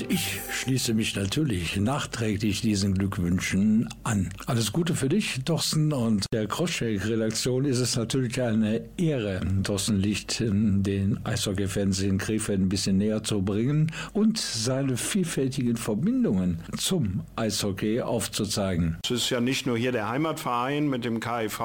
Und 0.00 0.12
ich 0.12 0.40
schließe 0.68 0.92
mich 0.92 1.16
natürlich 1.16 1.76
nachträglich 1.78 2.60
diesen 2.60 2.92
Glückwünschen 2.92 3.88
an. 4.04 4.28
Alles 4.44 4.70
Gute 4.70 4.94
für 4.94 5.08
dich, 5.08 5.40
Thorsten. 5.46 5.94
Und 5.94 6.26
der 6.30 6.46
Crosscheck-Redaktion 6.46 7.64
ist 7.64 7.78
es 7.78 7.96
natürlich 7.96 8.38
eine 8.42 8.82
Ehre, 8.98 9.40
Thorsten 9.62 9.96
Licht 9.96 10.40
den 10.40 11.20
Eishockey-Fans 11.24 12.00
in 12.00 12.18
Krefeld 12.18 12.60
ein 12.60 12.68
bisschen 12.68 12.98
näher 12.98 13.22
zu 13.22 13.40
bringen 13.40 13.90
und 14.12 14.36
seine 14.36 14.98
vielfältigen 14.98 15.78
Verbindungen 15.78 16.58
zum 16.76 17.22
Eishockey 17.34 18.02
aufzuzeigen. 18.02 18.98
Es 19.04 19.10
ist 19.10 19.30
ja 19.30 19.40
nicht 19.40 19.66
nur 19.66 19.78
hier 19.78 19.92
der 19.92 20.10
Heimatverein 20.10 20.86
mit 20.86 21.06
dem 21.06 21.20
KIV. 21.20 21.62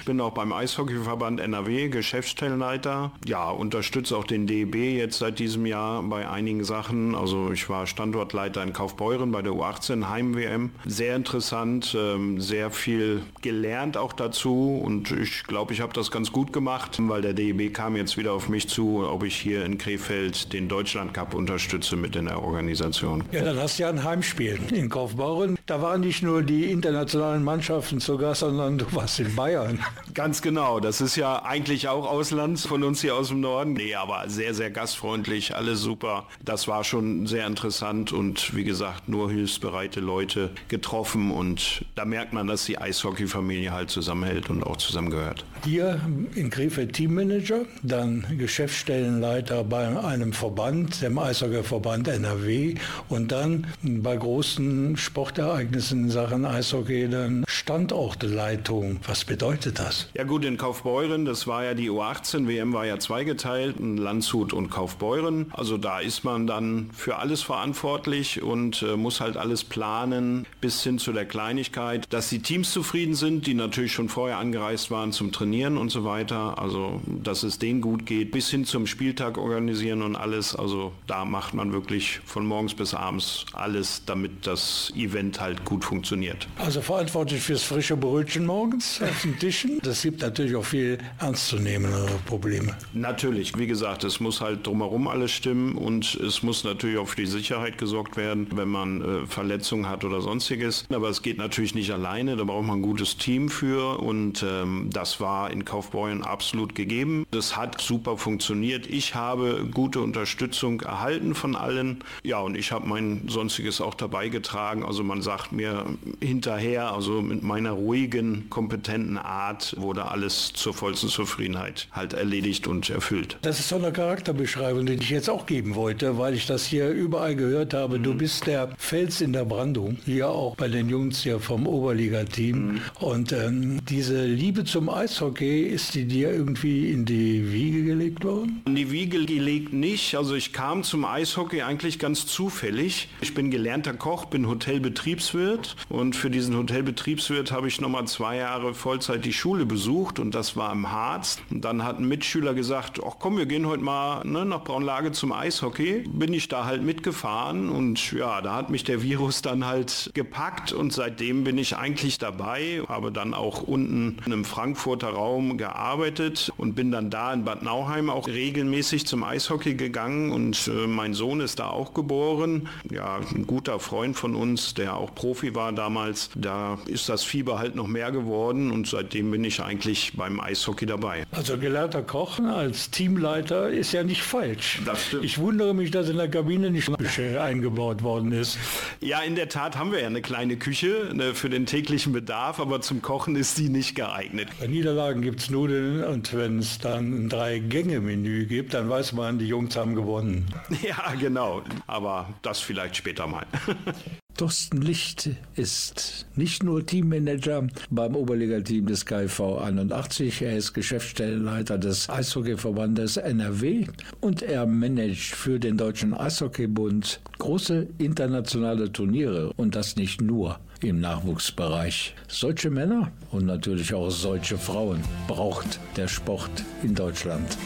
Ich 0.00 0.06
bin 0.06 0.18
auch 0.18 0.32
beim 0.32 0.54
Eishockeyverband 0.54 1.40
NRW 1.40 1.90
Geschäftsstellenleiter. 1.90 3.12
Ja, 3.26 3.50
unterstütze 3.50 4.16
auch 4.16 4.24
den 4.24 4.46
DEB 4.46 4.76
jetzt 4.76 5.18
seit 5.18 5.40
diesem 5.40 5.66
Jahr 5.66 6.02
bei 6.04 6.26
einigen 6.26 6.64
Sachen. 6.64 7.14
Also 7.14 7.52
ich 7.52 7.68
war 7.68 7.86
Standortleiter 7.86 8.45
in 8.54 8.72
Kaufbeuren 8.72 9.32
bei 9.32 9.42
der 9.42 9.52
U18 9.52 10.08
Heim-WM. 10.08 10.70
Sehr 10.84 11.16
interessant, 11.16 11.96
ähm, 11.98 12.40
sehr 12.40 12.70
viel 12.70 13.22
gelernt 13.42 13.96
auch 13.96 14.12
dazu 14.12 14.80
und 14.82 15.10
ich 15.10 15.44
glaube, 15.44 15.72
ich 15.72 15.80
habe 15.80 15.92
das 15.92 16.10
ganz 16.10 16.30
gut 16.32 16.52
gemacht, 16.52 16.98
weil 17.00 17.22
der 17.22 17.34
DEB 17.34 17.72
kam 17.72 17.96
jetzt 17.96 18.16
wieder 18.16 18.32
auf 18.32 18.48
mich 18.48 18.68
zu, 18.68 19.06
ob 19.08 19.24
ich 19.24 19.36
hier 19.36 19.64
in 19.64 19.78
Krefeld 19.78 20.52
den 20.52 20.68
Deutschland 20.68 21.14
Cup 21.14 21.34
unterstütze 21.34 21.96
mit 21.96 22.16
in 22.16 22.26
der 22.26 22.42
Organisation. 22.42 23.24
Ja, 23.32 23.42
dann 23.42 23.58
hast 23.58 23.78
du 23.78 23.82
ja 23.82 23.88
ein 23.88 24.04
Heimspiel 24.04 24.58
in 24.72 24.88
Kaufbeuren. 24.88 25.58
Da 25.66 25.82
waren 25.82 26.00
nicht 26.02 26.22
nur 26.22 26.42
die 26.42 26.70
internationalen 26.70 27.42
Mannschaften 27.42 28.00
zu 28.00 28.16
Gast, 28.18 28.40
sondern 28.40 28.78
du 28.78 28.86
warst 28.92 29.18
in 29.20 29.34
Bayern. 29.34 29.80
Ganz 30.14 30.42
genau, 30.42 30.80
das 30.80 31.00
ist 31.00 31.16
ja 31.16 31.42
eigentlich 31.42 31.88
auch 31.88 32.06
Ausland 32.06 32.60
von 32.60 32.82
uns 32.84 33.00
hier 33.00 33.14
aus 33.14 33.28
dem 33.28 33.40
Norden. 33.40 33.72
Nee, 33.72 33.94
aber 33.94 34.28
sehr, 34.28 34.54
sehr 34.54 34.70
gastfreundlich, 34.70 35.54
alles 35.54 35.80
super. 35.80 36.26
Das 36.44 36.68
war 36.68 36.84
schon 36.84 37.26
sehr 37.26 37.46
interessant 37.46 38.12
und 38.12 38.35
wie 38.54 38.64
gesagt, 38.64 39.08
nur 39.08 39.30
hilfsbereite 39.30 40.00
Leute 40.00 40.50
getroffen 40.68 41.30
und 41.30 41.84
da 41.94 42.04
merkt 42.04 42.32
man, 42.32 42.46
dass 42.46 42.64
die 42.64 42.78
Eishockey-Familie 42.78 43.72
halt 43.72 43.90
zusammenhält 43.90 44.50
und 44.50 44.62
auch 44.62 44.76
zusammengehört. 44.76 45.44
Hier 45.64 46.00
in 46.34 46.50
Krefeld 46.50 46.92
Teammanager, 46.92 47.62
dann 47.82 48.26
Geschäftsstellenleiter 48.36 49.64
bei 49.64 49.98
einem 50.02 50.32
Verband, 50.32 51.02
dem 51.02 51.18
Eishockeyverband 51.18 52.08
NRW 52.08 52.74
und 53.08 53.32
dann 53.32 53.66
bei 53.82 54.16
großen 54.16 54.96
Sportereignissen 54.96 56.04
in 56.04 56.10
Sachen 56.10 56.44
Eishockey 56.44 57.08
dann 57.08 57.44
Standortleitung. 57.48 59.00
Was 59.06 59.24
bedeutet 59.24 59.78
das? 59.78 60.08
Ja 60.14 60.24
gut, 60.24 60.44
in 60.44 60.56
Kaufbeuren, 60.56 61.24
das 61.24 61.46
war 61.46 61.64
ja 61.64 61.74
die 61.74 61.90
U18, 61.90 62.46
WM 62.46 62.72
war 62.72 62.86
ja 62.86 62.98
zweigeteilt, 62.98 63.76
in 63.78 63.96
Landshut 63.96 64.52
und 64.52 64.70
Kaufbeuren. 64.70 65.46
Also 65.52 65.76
da 65.76 66.00
ist 66.00 66.24
man 66.24 66.46
dann 66.46 66.90
für 66.92 67.16
alles 67.16 67.42
verantwortlich 67.42 68.15
und 68.42 68.82
äh, 68.82 68.96
muss 68.96 69.20
halt 69.20 69.36
alles 69.36 69.64
planen, 69.64 70.46
bis 70.60 70.82
hin 70.82 70.98
zu 70.98 71.12
der 71.12 71.26
Kleinigkeit, 71.26 72.06
dass 72.10 72.28
die 72.28 72.40
Teams 72.40 72.72
zufrieden 72.72 73.14
sind, 73.14 73.46
die 73.46 73.54
natürlich 73.54 73.92
schon 73.92 74.08
vorher 74.08 74.38
angereist 74.38 74.90
waren 74.90 75.12
zum 75.12 75.32
Trainieren 75.32 75.76
und 75.76 75.90
so 75.90 76.04
weiter. 76.04 76.58
Also 76.58 77.00
dass 77.06 77.42
es 77.42 77.58
denen 77.58 77.80
gut 77.80 78.06
geht, 78.06 78.30
bis 78.30 78.50
hin 78.50 78.64
zum 78.64 78.86
Spieltag 78.86 79.38
organisieren 79.38 80.02
und 80.02 80.16
alles. 80.16 80.54
Also 80.54 80.92
da 81.06 81.24
macht 81.24 81.54
man 81.54 81.72
wirklich 81.72 82.20
von 82.24 82.46
morgens 82.46 82.74
bis 82.74 82.94
abends 82.94 83.46
alles, 83.52 84.02
damit 84.06 84.46
das 84.46 84.92
Event 84.96 85.40
halt 85.40 85.64
gut 85.64 85.84
funktioniert. 85.84 86.48
Also 86.58 86.80
verantwortlich 86.80 87.42
fürs 87.42 87.62
frische 87.62 87.96
Brötchen 87.96 88.46
morgens 88.46 89.02
auf 89.02 89.22
den 89.22 89.38
Tischen. 89.38 89.80
Das 89.82 90.02
gibt 90.02 90.22
natürlich 90.22 90.56
auch 90.56 90.64
viel 90.64 90.98
ernstzunehmendere 91.18 92.18
Probleme. 92.26 92.76
Natürlich, 92.92 93.56
wie 93.58 93.66
gesagt, 93.66 94.04
es 94.04 94.20
muss 94.20 94.40
halt 94.40 94.66
drumherum 94.66 95.08
alles 95.08 95.32
stimmen 95.32 95.76
und 95.76 96.14
es 96.14 96.42
muss 96.42 96.64
natürlich 96.64 96.98
auch 96.98 97.08
für 97.08 97.16
die 97.16 97.26
Sicherheit 97.26 97.78
gesorgt 97.78 98.05
werden, 98.14 98.48
wenn 98.54 98.68
man 98.68 99.02
äh, 99.02 99.26
Verletzungen 99.26 99.88
hat 99.88 100.04
oder 100.04 100.20
sonstiges. 100.20 100.86
Aber 100.92 101.08
es 101.08 101.22
geht 101.22 101.38
natürlich 101.38 101.74
nicht 101.74 101.90
alleine, 101.90 102.36
da 102.36 102.44
braucht 102.44 102.66
man 102.66 102.78
ein 102.78 102.82
gutes 102.82 103.16
Team 103.16 103.48
für 103.48 103.98
und 104.00 104.44
ähm, 104.48 104.90
das 104.92 105.20
war 105.20 105.50
in 105.50 105.64
Kaufbeuren 105.64 106.22
absolut 106.22 106.74
gegeben. 106.74 107.26
Das 107.30 107.56
hat 107.56 107.80
super 107.80 108.16
funktioniert. 108.16 108.86
Ich 108.86 109.14
habe 109.14 109.66
gute 109.72 110.00
Unterstützung 110.00 110.80
erhalten 110.80 111.34
von 111.34 111.56
allen. 111.56 112.04
Ja, 112.22 112.40
und 112.40 112.56
ich 112.56 112.72
habe 112.72 112.86
mein 112.86 113.22
sonstiges 113.28 113.80
auch 113.80 113.94
dabei 113.94 114.28
getragen. 114.28 114.84
Also 114.84 115.02
man 115.02 115.22
sagt 115.22 115.52
mir 115.52 115.86
hinterher, 116.20 116.92
also 116.92 117.22
mit 117.22 117.42
meiner 117.42 117.72
ruhigen, 117.72 118.48
kompetenten 118.50 119.18
Art 119.18 119.74
wurde 119.78 120.06
alles 120.06 120.52
zur 120.52 120.74
vollsten 120.74 121.08
Zufriedenheit 121.08 121.88
halt 121.92 122.12
erledigt 122.12 122.66
und 122.66 122.90
erfüllt. 122.90 123.38
Das 123.42 123.58
ist 123.58 123.68
so 123.68 123.76
eine 123.76 123.92
Charakterbeschreibung, 123.92 124.86
die 124.86 124.94
ich 124.94 125.10
jetzt 125.10 125.30
auch 125.30 125.46
geben 125.46 125.74
wollte, 125.74 126.18
weil 126.18 126.34
ich 126.34 126.46
das 126.46 126.66
hier 126.66 126.90
überall 126.90 127.36
gehört 127.36 127.74
habe. 127.74 127.95
Du 127.98 128.14
bist 128.14 128.46
der 128.46 128.68
Fels 128.76 129.20
in 129.20 129.32
der 129.32 129.44
Brandung, 129.44 129.98
hier 130.04 130.28
auch 130.28 130.56
bei 130.56 130.68
den 130.68 130.88
Jungs 130.88 131.22
hier 131.22 131.40
vom 131.40 131.66
Oberligateam. 131.66 132.80
Und 133.00 133.32
ähm, 133.32 133.80
diese 133.88 134.24
Liebe 134.26 134.64
zum 134.64 134.88
Eishockey, 134.88 135.62
ist 135.62 135.94
die 135.94 136.04
dir 136.04 136.30
irgendwie 136.30 136.90
in 136.90 137.04
die 137.04 137.52
Wiege 137.52 137.84
gelegt 137.84 138.24
worden? 138.24 138.62
In 138.66 138.76
die 138.76 138.90
Wiege 138.90 139.24
gelegt 139.24 139.72
nicht. 139.72 140.14
Also 140.14 140.34
ich 140.34 140.52
kam 140.52 140.82
zum 140.82 141.04
Eishockey 141.04 141.62
eigentlich 141.62 141.98
ganz 141.98 142.26
zufällig. 142.26 143.08
Ich 143.20 143.34
bin 143.34 143.50
gelernter 143.50 143.94
Koch, 143.94 144.26
bin 144.26 144.46
Hotelbetriebswirt 144.46 145.76
und 145.88 146.16
für 146.16 146.30
diesen 146.30 146.56
Hotelbetriebswirt 146.56 147.50
habe 147.52 147.68
ich 147.68 147.80
nochmal 147.80 148.06
zwei 148.06 148.36
Jahre 148.36 148.74
Vollzeit 148.74 149.24
die 149.24 149.32
Schule 149.32 149.66
besucht 149.66 150.18
und 150.18 150.34
das 150.34 150.56
war 150.56 150.72
im 150.72 150.90
Harz. 150.90 151.38
Und 151.50 151.64
dann 151.64 151.82
hat 151.84 151.98
ein 151.98 152.08
Mitschüler 152.08 152.54
gesagt, 152.54 153.00
ach 153.04 153.14
komm, 153.18 153.38
wir 153.38 153.46
gehen 153.46 153.66
heute 153.66 153.82
mal 153.82 154.24
ne, 154.24 154.44
nach 154.44 154.64
Braunlage 154.64 155.12
zum 155.12 155.32
Eishockey. 155.32 156.04
Bin 156.08 156.32
ich 156.32 156.48
da 156.48 156.64
halt 156.64 156.82
mitgefahren 156.82 157.68
und 157.68 157.85
ja, 157.94 158.40
da 158.40 158.54
hat 158.54 158.70
mich 158.70 158.84
der 158.84 159.02
Virus 159.02 159.42
dann 159.42 159.64
halt 159.64 160.10
gepackt 160.14 160.72
und 160.72 160.92
seitdem 160.92 161.44
bin 161.44 161.58
ich 161.58 161.76
eigentlich 161.76 162.18
dabei, 162.18 162.82
habe 162.88 163.12
dann 163.12 163.34
auch 163.34 163.62
unten 163.62 164.18
im 164.26 164.44
Frankfurter 164.44 165.08
Raum 165.08 165.56
gearbeitet 165.56 166.52
und 166.56 166.74
bin 166.74 166.90
dann 166.90 167.10
da 167.10 167.32
in 167.32 167.44
Bad 167.44 167.62
Nauheim 167.62 168.10
auch 168.10 168.26
regelmäßig 168.26 169.06
zum 169.06 169.22
Eishockey 169.22 169.74
gegangen 169.74 170.32
und 170.32 170.68
äh, 170.68 170.86
mein 170.86 171.14
Sohn 171.14 171.40
ist 171.40 171.58
da 171.58 171.68
auch 171.68 171.94
geboren. 171.94 172.68
Ja, 172.90 173.20
ein 173.34 173.46
guter 173.46 173.78
Freund 173.78 174.16
von 174.16 174.34
uns, 174.34 174.74
der 174.74 174.96
auch 174.96 175.14
Profi 175.14 175.54
war 175.54 175.72
damals, 175.72 176.30
da 176.34 176.78
ist 176.86 177.08
das 177.08 177.22
Fieber 177.22 177.58
halt 177.58 177.76
noch 177.76 177.86
mehr 177.86 178.10
geworden 178.10 178.70
und 178.70 178.88
seitdem 178.88 179.30
bin 179.30 179.44
ich 179.44 179.60
eigentlich 179.60 180.12
beim 180.16 180.40
Eishockey 180.40 180.86
dabei. 180.86 181.24
Also 181.30 181.56
gelernter 181.58 182.02
Koch 182.02 182.40
als 182.40 182.90
Teamleiter 182.90 183.70
ist 183.70 183.92
ja 183.92 184.02
nicht 184.02 184.22
falsch. 184.22 184.80
Ich 185.22 185.38
wundere 185.38 185.74
mich, 185.74 185.90
dass 185.90 186.08
in 186.08 186.16
der 186.16 186.28
Kabine 186.28 186.70
nicht 186.70 186.86
Küche 186.98 187.40
eingebaut 187.40 187.75
worden 187.76 188.32
ist. 188.32 188.58
Ja, 189.00 189.20
in 189.20 189.34
der 189.34 189.48
Tat 189.48 189.76
haben 189.76 189.92
wir 189.92 190.00
ja 190.00 190.06
eine 190.06 190.22
kleine 190.22 190.56
Küche 190.56 191.10
ne, 191.12 191.34
für 191.34 191.50
den 191.50 191.66
täglichen 191.66 192.12
Bedarf, 192.12 192.60
aber 192.60 192.80
zum 192.80 193.02
Kochen 193.02 193.36
ist 193.36 193.58
die 193.58 193.68
nicht 193.68 193.94
geeignet. 193.94 194.48
Bei 194.58 194.66
Niederlagen 194.66 195.22
gibt 195.22 195.40
es 195.40 195.50
Nudeln 195.50 196.02
und 196.04 196.34
wenn 196.34 196.58
es 196.58 196.78
dann 196.78 197.26
ein 197.26 197.28
Drei-Gänge-Menü 197.28 198.46
gibt, 198.46 198.74
dann 198.74 198.88
weiß 198.88 199.12
man, 199.12 199.38
die 199.38 199.46
Jungs 199.46 199.76
haben 199.76 199.94
gewonnen. 199.94 200.46
Ja, 200.86 201.14
genau. 201.18 201.62
Aber 201.86 202.28
das 202.42 202.60
vielleicht 202.60 202.96
später 202.96 203.26
mal. 203.26 203.46
Thorsten 204.36 204.82
Licht 204.82 205.30
ist 205.54 206.26
nicht 206.34 206.62
nur 206.62 206.84
Teammanager 206.84 207.66
beim 207.88 208.14
Oberligateam 208.14 208.84
des 208.84 209.06
KV 209.06 209.58
81, 209.58 210.42
er 210.42 210.56
ist 210.58 210.74
Geschäftsstellenleiter 210.74 211.78
des 211.78 212.10
Eishockeyverbandes 212.10 213.16
NRW 213.16 213.86
und 214.20 214.42
er 214.42 214.66
managt 214.66 215.34
für 215.34 215.58
den 215.58 215.78
Deutschen 215.78 216.12
Eishockeybund 216.12 217.20
große 217.38 217.86
internationale 217.96 218.92
Turniere 218.92 219.54
und 219.56 219.74
das 219.74 219.96
nicht 219.96 220.20
nur 220.20 220.60
im 220.82 221.00
Nachwuchsbereich. 221.00 222.14
Solche 222.28 222.68
Männer 222.68 223.10
und 223.30 223.46
natürlich 223.46 223.94
auch 223.94 224.10
solche 224.10 224.58
Frauen 224.58 225.00
braucht 225.28 225.80
der 225.96 226.08
Sport 226.08 226.62
in 226.82 226.94
Deutschland. 226.94 227.56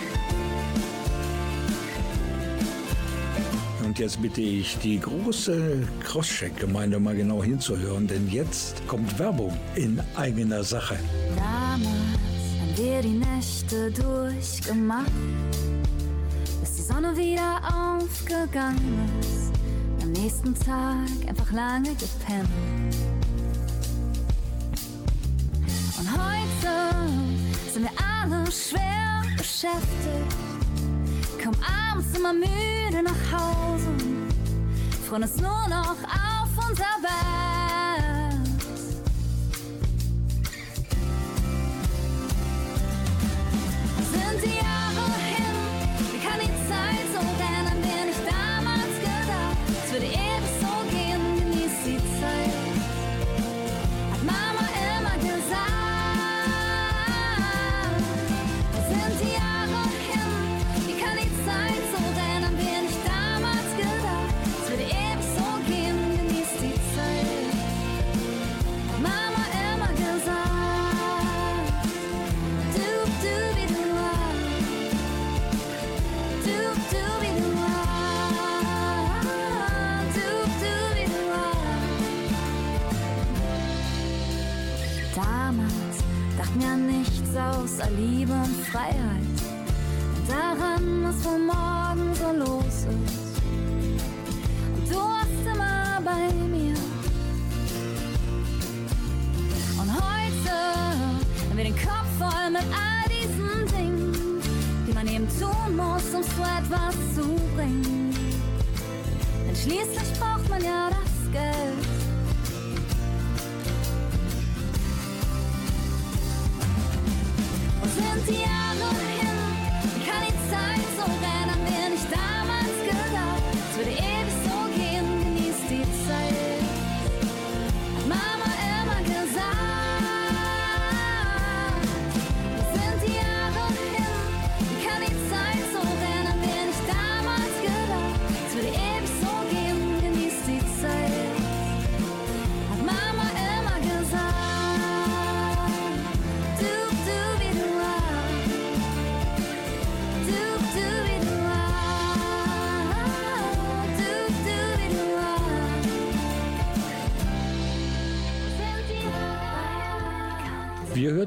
Und 3.91 3.99
jetzt 3.99 4.23
bitte 4.23 4.41
ich 4.41 4.79
die 4.79 5.01
große 5.01 5.83
Crosscheck-Gemeinde 6.05 7.01
mal 7.01 7.17
genau 7.17 7.43
hinzuhören, 7.43 8.07
denn 8.07 8.31
jetzt 8.31 8.87
kommt 8.87 9.19
Werbung 9.19 9.53
in 9.75 10.01
eigener 10.15 10.63
Sache. 10.63 10.97
Damals 11.35 11.83
haben 11.83 12.77
wir 12.77 13.03
die 13.03 13.19
Nächte 13.19 13.91
durchgemacht, 13.91 15.11
bis 16.61 16.77
die 16.77 16.83
Sonne 16.83 17.17
wieder 17.17 17.61
aufgegangen 17.67 19.09
ist. 19.19 19.51
Am 20.05 20.13
nächsten 20.13 20.55
Tag 20.55 21.09
einfach 21.27 21.51
lange 21.51 21.91
gepennt. 21.97 22.49
Und 25.99 26.13
heute 26.13 27.73
sind 27.73 27.83
wir 27.83 27.91
alle 27.99 28.53
schwer 28.53 29.25
beschäftigt, 29.37 30.50
kommen 31.43 31.57
abends 31.91 32.17
immer 32.17 32.33
müde 32.35 33.03
nach 33.03 33.33
Hause, 33.33 33.89
freuen 35.09 35.23
uns 35.23 35.37
nur 35.37 35.69
noch 35.69 35.97
auf 36.03 36.69
unser 36.69 36.85
Bett. 37.01 37.40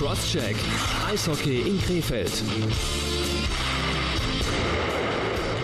Crosscheck. 0.04 0.58
Eishockey 1.08 1.66
in 1.66 1.78
Krefeld. 1.80 3.23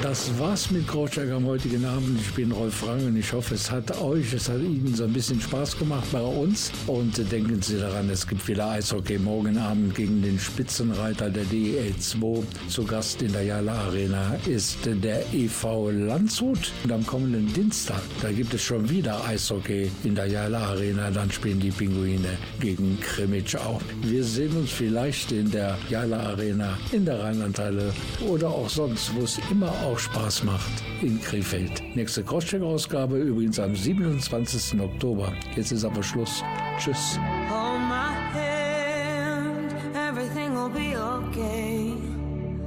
Das 0.10 0.39
war's 0.39 0.72
mit 0.72 0.88
Crosscheck 0.88 1.30
am 1.30 1.45
heutigen 1.45 1.86
Abend. 1.86 2.20
Ich 2.20 2.34
bin 2.34 2.51
Rolf 2.51 2.84
Rang 2.88 3.05
und 3.05 3.16
ich 3.16 3.32
hoffe, 3.32 3.53
es 3.53 3.70
hat 3.70 4.01
euch, 4.01 4.34
es 4.34 4.49
hat 4.49 4.60
Ihnen 4.60 4.95
so 4.95 5.03
ein 5.03 5.14
bisschen 5.14 5.39
Spaß 5.39 5.78
gemacht 5.78 6.07
bei 6.12 6.20
uns. 6.20 6.72
Und 6.88 7.16
denken 7.32 7.62
Sie 7.62 7.78
daran, 7.78 8.10
es 8.10 8.26
gibt 8.26 8.47
wieder 8.47 8.72
Eishockey 8.72 9.20
morgen 9.20 9.60
Abend 9.60 9.93
gegen 9.93 10.24
den 10.24 10.39
Spitzenreiter 10.39 11.30
der 11.30 11.43
DEL2. 11.43 12.41
Zu 12.70 12.86
Gast 12.86 13.22
in 13.22 13.34
der 13.34 13.43
Jala 13.43 13.84
Arena 13.84 14.36
ist 14.47 14.80
der 14.84 15.32
EV 15.32 15.91
Landshut. 15.91 16.72
Und 16.84 16.91
am 16.91 17.05
kommenden 17.05 17.53
Dienstag, 17.53 18.01
da 18.24 18.32
gibt 18.32 18.55
es 18.55 18.64
schon 18.64 18.89
wieder 18.89 19.24
Eishockey 19.26 19.91
in 20.03 20.16
der 20.16 20.26
Jala 20.26 20.70
Arena. 20.70 21.12
Dann 21.12 21.32
spielen 21.32 21.60
die 21.60 21.70
Pinguine 21.70 22.36
gegen 22.60 22.99
Krimitschau. 22.99 23.80
Wir 24.01 24.24
sehen 24.24 24.57
uns 24.57 24.72
vielleicht 24.72 25.32
in 25.32 25.51
der 25.51 25.78
Jala 25.88 26.20
Arena, 26.32 26.80
in 26.93 27.05
der 27.05 27.20
Rheinlandhalle 27.20 27.93
oder 28.28 28.49
auch 28.49 28.70
sonst, 28.70 29.14
wo 29.14 29.22
es 29.22 29.38
immer 29.51 29.70
auch 29.84 29.99
Spaß 30.00 30.43
macht, 30.43 30.84
in 31.02 31.22
Krefeld. 31.22 31.84
Nächste 31.95 32.24
Crosscheck-Ausgabe 32.24 33.18
übrigens 33.18 33.60
am 33.60 33.76
27. 33.76 34.80
Oktober. 34.80 35.34
Jetzt 35.56 35.72
ist 35.72 35.84
aber 35.84 36.02
Schluss. 36.02 36.41
Tschüss. 36.78 37.20
Hold 37.50 37.82
my 37.82 38.14
hand, 38.34 39.76
everything 39.93 40.56
will 40.56 40.70
be 40.70 40.95
okay. 40.97 41.93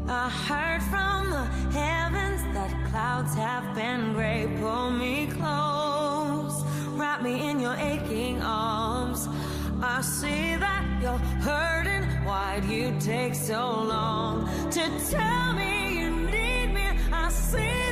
I 0.06 0.28
heard 0.48 0.82
from 0.82 1.30
the 1.30 1.78
heavens 1.78 2.42
that 2.54 2.70
clouds 2.90 3.34
have 3.34 3.74
been 3.74 4.12
gray. 4.14 4.46
Pull 4.60 4.90
me 4.90 5.26
close, 5.26 6.62
wrap 6.96 7.22
me 7.22 7.48
in 7.50 7.60
your 7.60 7.76
aching 7.76 8.42
arms. 8.42 9.28
I 9.82 10.02
see 10.02 10.56
that 10.56 10.84
you're 11.00 11.18
hurting. 11.40 12.04
Why'd 12.24 12.64
you 12.66 12.92
take 13.00 13.34
so 13.34 13.84
long 13.88 14.48
to 14.70 14.82
tell 15.10 15.54
me 15.54 15.91
me? 17.54 17.91